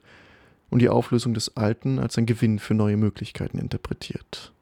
[0.69, 4.53] und die Auflösung des Alten als ein Gewinn für neue Möglichkeiten interpretiert.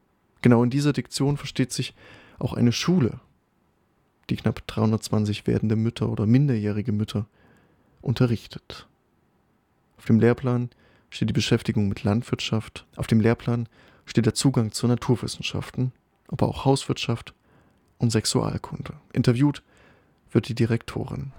[0.42, 1.94] Genau in dieser Diktion versteht sich
[2.38, 3.20] auch eine Schule,
[4.30, 7.26] die knapp 320 werdende Mütter oder minderjährige Mütter
[8.00, 8.86] unterrichtet.
[9.96, 10.70] Auf dem Lehrplan
[11.10, 13.68] steht die Beschäftigung mit Landwirtschaft, auf dem Lehrplan
[14.04, 15.92] steht der Zugang zu Naturwissenschaften,
[16.28, 17.34] aber auch Hauswirtschaft
[17.98, 18.94] und Sexualkunde.
[19.12, 19.62] Interviewt
[20.32, 21.32] wird die Direktorin.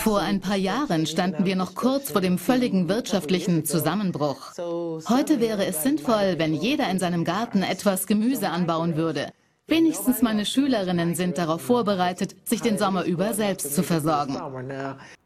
[0.00, 4.52] Vor ein paar Jahren standen wir noch kurz vor dem völligen wirtschaftlichen Zusammenbruch.
[5.08, 9.32] Heute wäre es sinnvoll, wenn jeder in seinem Garten etwas Gemüse anbauen würde.
[9.66, 14.38] Wenigstens meine Schülerinnen sind darauf vorbereitet, sich den Sommer über selbst zu versorgen.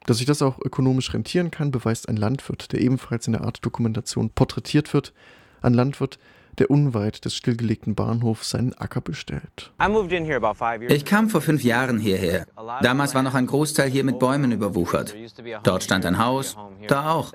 [0.06, 3.64] Dass sich das auch ökonomisch rentieren kann, beweist ein Landwirt, der ebenfalls in der Art
[3.64, 5.12] Dokumentation porträtiert wird.
[5.60, 6.18] Ein Landwirt,
[6.58, 9.72] der unweit des stillgelegten Bahnhofs seinen Acker bestellt.
[10.88, 12.46] Ich kam vor fünf Jahren hierher.
[12.82, 15.14] Damals war noch ein Großteil hier mit Bäumen überwuchert.
[15.62, 16.56] Dort stand ein Haus,
[16.88, 17.32] da auch.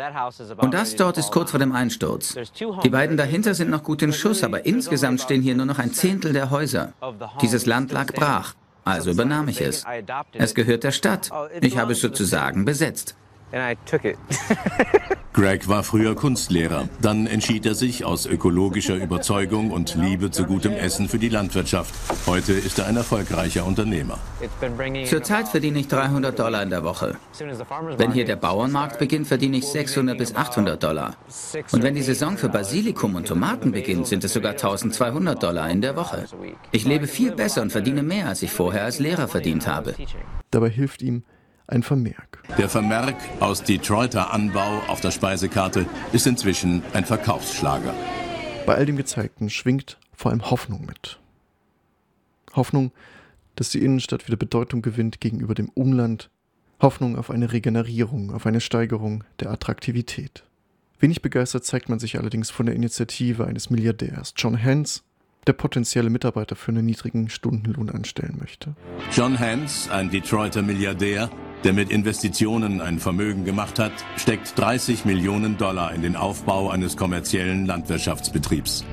[0.58, 2.36] Und das dort ist kurz vor dem Einsturz.
[2.84, 5.94] Die beiden dahinter sind noch gut in Schuss, aber insgesamt stehen hier nur noch ein
[5.94, 6.94] Zehntel der Häuser.
[7.42, 8.54] Dieses Land lag brach.
[8.84, 9.84] Also übernahm ich es.
[10.34, 11.30] Es gehört der Stadt.
[11.60, 13.16] Ich habe es sozusagen besetzt.
[15.38, 16.90] Greg war früher Kunstlehrer.
[17.00, 21.94] Dann entschied er sich aus ökologischer Überzeugung und Liebe zu gutem Essen für die Landwirtschaft.
[22.26, 24.18] Heute ist er ein erfolgreicher Unternehmer.
[25.06, 27.18] Zurzeit verdiene ich 300 Dollar in der Woche.
[27.98, 31.16] Wenn hier der Bauernmarkt beginnt, verdiene ich 600 bis 800 Dollar.
[31.72, 35.82] Und wenn die Saison für Basilikum und Tomaten beginnt, sind es sogar 1200 Dollar in
[35.82, 36.26] der Woche.
[36.72, 39.94] Ich lebe viel besser und verdiene mehr, als ich vorher als Lehrer verdient habe.
[40.50, 41.22] Dabei hilft ihm
[41.68, 42.42] ein Vermerk.
[42.58, 47.94] Der Vermerk aus Detroiter Anbau auf der Speisekarte ist inzwischen ein Verkaufsschlager.
[48.66, 51.20] Bei all dem Gezeigten schwingt vor allem Hoffnung mit.
[52.56, 52.92] Hoffnung,
[53.56, 56.30] dass die Innenstadt wieder Bedeutung gewinnt gegenüber dem Umland.
[56.80, 60.44] Hoffnung auf eine Regenerierung, auf eine Steigerung der Attraktivität.
[61.00, 65.04] Wenig begeistert zeigt man sich allerdings von der Initiative eines Milliardärs, John Hans,
[65.46, 68.76] der potenzielle Mitarbeiter für einen niedrigen Stundenlohn anstellen möchte.
[69.12, 71.30] John Hans, ein Detroiter Milliardär,
[71.64, 76.98] der mit Investitionen ein Vermögen gemacht hat, steckt 30 Millionen Dollar in den Aufbau eines
[76.98, 78.86] kommerziellen Landwirtschaftsbetriebs.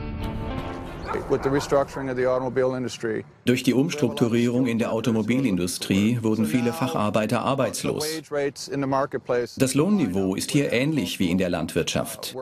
[3.45, 8.23] Durch die Umstrukturierung in der Automobilindustrie wurden viele Facharbeiter arbeitslos.
[9.57, 12.35] Das Lohnniveau ist hier ähnlich wie in der Landwirtschaft.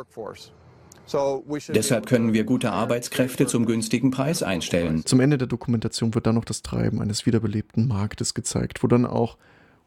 [1.75, 5.05] Deshalb können wir gute Arbeitskräfte zum günstigen Preis einstellen.
[5.05, 9.05] Zum Ende der Dokumentation wird dann noch das Treiben eines wiederbelebten Marktes gezeigt, wo dann
[9.05, 9.37] auch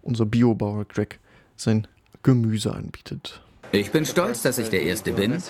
[0.05, 1.19] unser Biobauer Greg
[1.57, 1.87] sein
[2.23, 3.41] Gemüse anbietet.
[3.71, 5.41] Ich bin stolz, dass ich der Erste bin.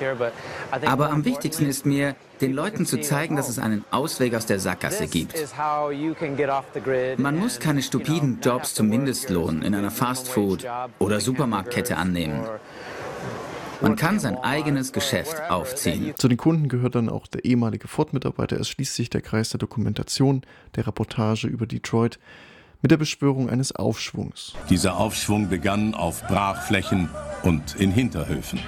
[0.82, 4.60] Aber am wichtigsten ist mir, den Leuten zu zeigen, dass es einen Ausweg aus der
[4.60, 5.36] Sackgasse gibt.
[7.18, 10.66] Man muss keine stupiden Jobs zum Mindestlohn in einer Fastfood-
[10.98, 12.42] oder Supermarktkette annehmen.
[13.82, 16.14] Man kann sein eigenes Geschäft aufziehen.
[16.18, 18.60] Zu den Kunden gehört dann auch der ehemalige Ford-Mitarbeiter.
[18.60, 20.42] Es schließt sich der Kreis der Dokumentation,
[20.76, 22.18] der Reportage über Detroit
[22.86, 24.54] mit der Beschwörung eines Aufschwungs.
[24.70, 27.10] Dieser Aufschwung begann auf Brachflächen
[27.42, 28.60] und in Hinterhöfen.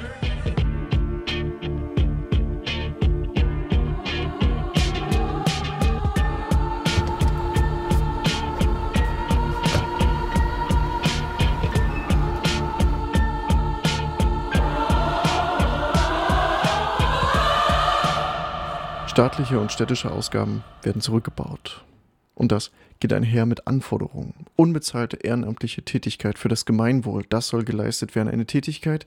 [19.05, 21.83] Staatliche und städtische Ausgaben werden zurückgebaut.
[22.33, 24.33] Und das geht einher mit Anforderungen.
[24.55, 28.29] Unbezahlte ehrenamtliche Tätigkeit für das Gemeinwohl, das soll geleistet werden.
[28.29, 29.05] Eine Tätigkeit,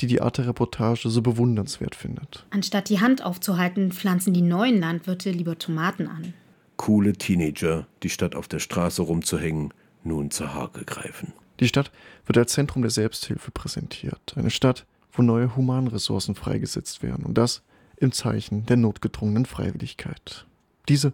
[0.00, 2.46] die die Art der Reportage so bewundernswert findet.
[2.50, 6.34] Anstatt die Hand aufzuhalten, pflanzen die neuen Landwirte lieber Tomaten an.
[6.76, 9.74] Coole Teenager, die statt auf der Straße rumzuhängen,
[10.04, 11.32] nun zur Hake greifen.
[11.58, 11.90] Die Stadt
[12.26, 14.34] wird als Zentrum der Selbsthilfe präsentiert.
[14.36, 17.26] Eine Stadt, wo neue Humanressourcen freigesetzt werden.
[17.26, 17.62] Und das
[17.96, 20.46] im Zeichen der notgedrungenen Freiwilligkeit.
[20.88, 21.12] Diese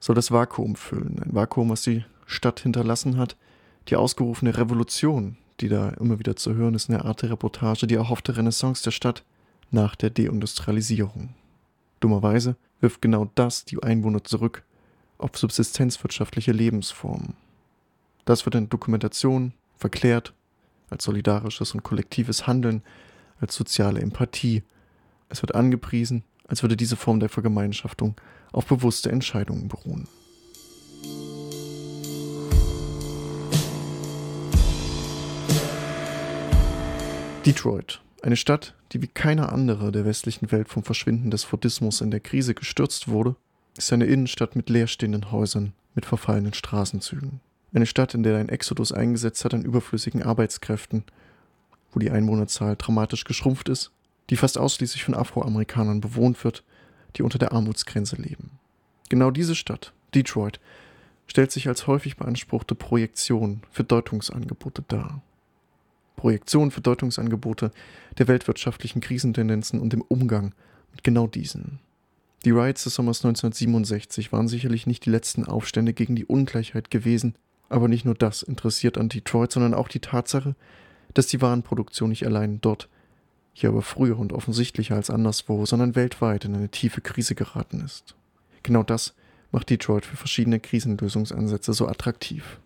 [0.00, 3.36] soll das Vakuum füllen, ein Vakuum, was die Stadt hinterlassen hat,
[3.88, 8.36] die ausgerufene Revolution, die da immer wieder zu hören ist, eine Art Reportage, die erhoffte
[8.36, 9.22] Renaissance der Stadt
[9.70, 11.34] nach der Deindustrialisierung.
[12.00, 14.64] Dummerweise wirft genau das die Einwohner zurück
[15.18, 17.34] auf subsistenzwirtschaftliche Lebensformen.
[18.24, 20.32] Das wird in Dokumentation verklärt
[20.88, 22.82] als solidarisches und kollektives Handeln,
[23.40, 24.62] als soziale Empathie.
[25.28, 28.16] Es wird angepriesen, als würde diese Form der Vergemeinschaftung
[28.52, 30.08] auf bewusste Entscheidungen beruhen.
[37.46, 42.10] Detroit, eine Stadt, die wie keine andere der westlichen Welt vom Verschwinden des Fordismus in
[42.10, 43.34] der Krise gestürzt wurde,
[43.78, 47.40] ist eine Innenstadt mit leerstehenden Häusern, mit verfallenen Straßenzügen.
[47.72, 51.04] Eine Stadt, in der ein Exodus eingesetzt hat an überflüssigen Arbeitskräften,
[51.92, 53.90] wo die Einwohnerzahl dramatisch geschrumpft ist,
[54.28, 56.62] die fast ausschließlich von Afroamerikanern bewohnt wird,
[57.16, 58.50] die unter der Armutsgrenze leben.
[59.08, 60.60] Genau diese Stadt, Detroit,
[61.26, 65.22] stellt sich als häufig beanspruchte Projektion für Deutungsangebote dar.
[66.16, 67.70] Projektion für Deutungsangebote
[68.18, 70.54] der weltwirtschaftlichen Krisentendenzen und dem Umgang
[70.92, 71.78] mit genau diesen.
[72.44, 77.34] Die Riots des Sommers 1967 waren sicherlich nicht die letzten Aufstände gegen die Ungleichheit gewesen,
[77.68, 80.56] aber nicht nur das interessiert an Detroit, sondern auch die Tatsache,
[81.14, 82.88] dass die Warenproduktion nicht allein dort,
[83.52, 88.14] hier aber früher und offensichtlicher als anderswo, sondern weltweit in eine tiefe Krise geraten ist.
[88.62, 89.14] Genau das
[89.52, 92.60] macht Detroit für verschiedene Krisenlösungsansätze so attraktiv.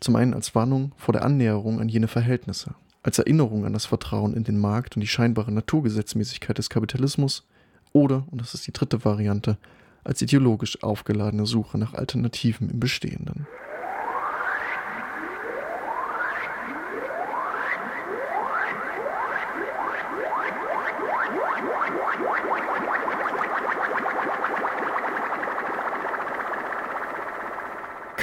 [0.00, 4.34] Zum einen als Warnung vor der Annäherung an jene Verhältnisse, als Erinnerung an das Vertrauen
[4.34, 7.46] in den Markt und die scheinbare Naturgesetzmäßigkeit des Kapitalismus
[7.92, 9.56] oder, und das ist die dritte Variante,
[10.02, 13.46] als ideologisch aufgeladene Suche nach Alternativen im Bestehenden.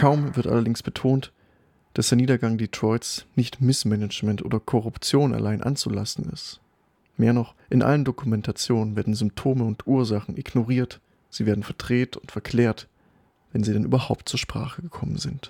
[0.02, 1.32] Kaum wird allerdings betont,
[1.94, 6.60] dass der Niedergang Detroits nicht Missmanagement oder Korruption allein anzulassen ist.
[7.18, 12.88] Mehr noch, in allen Dokumentationen werden Symptome und Ursachen ignoriert, sie werden verdreht und verklärt,
[13.54, 15.50] wenn sie denn überhaupt zur Sprache gekommen sind.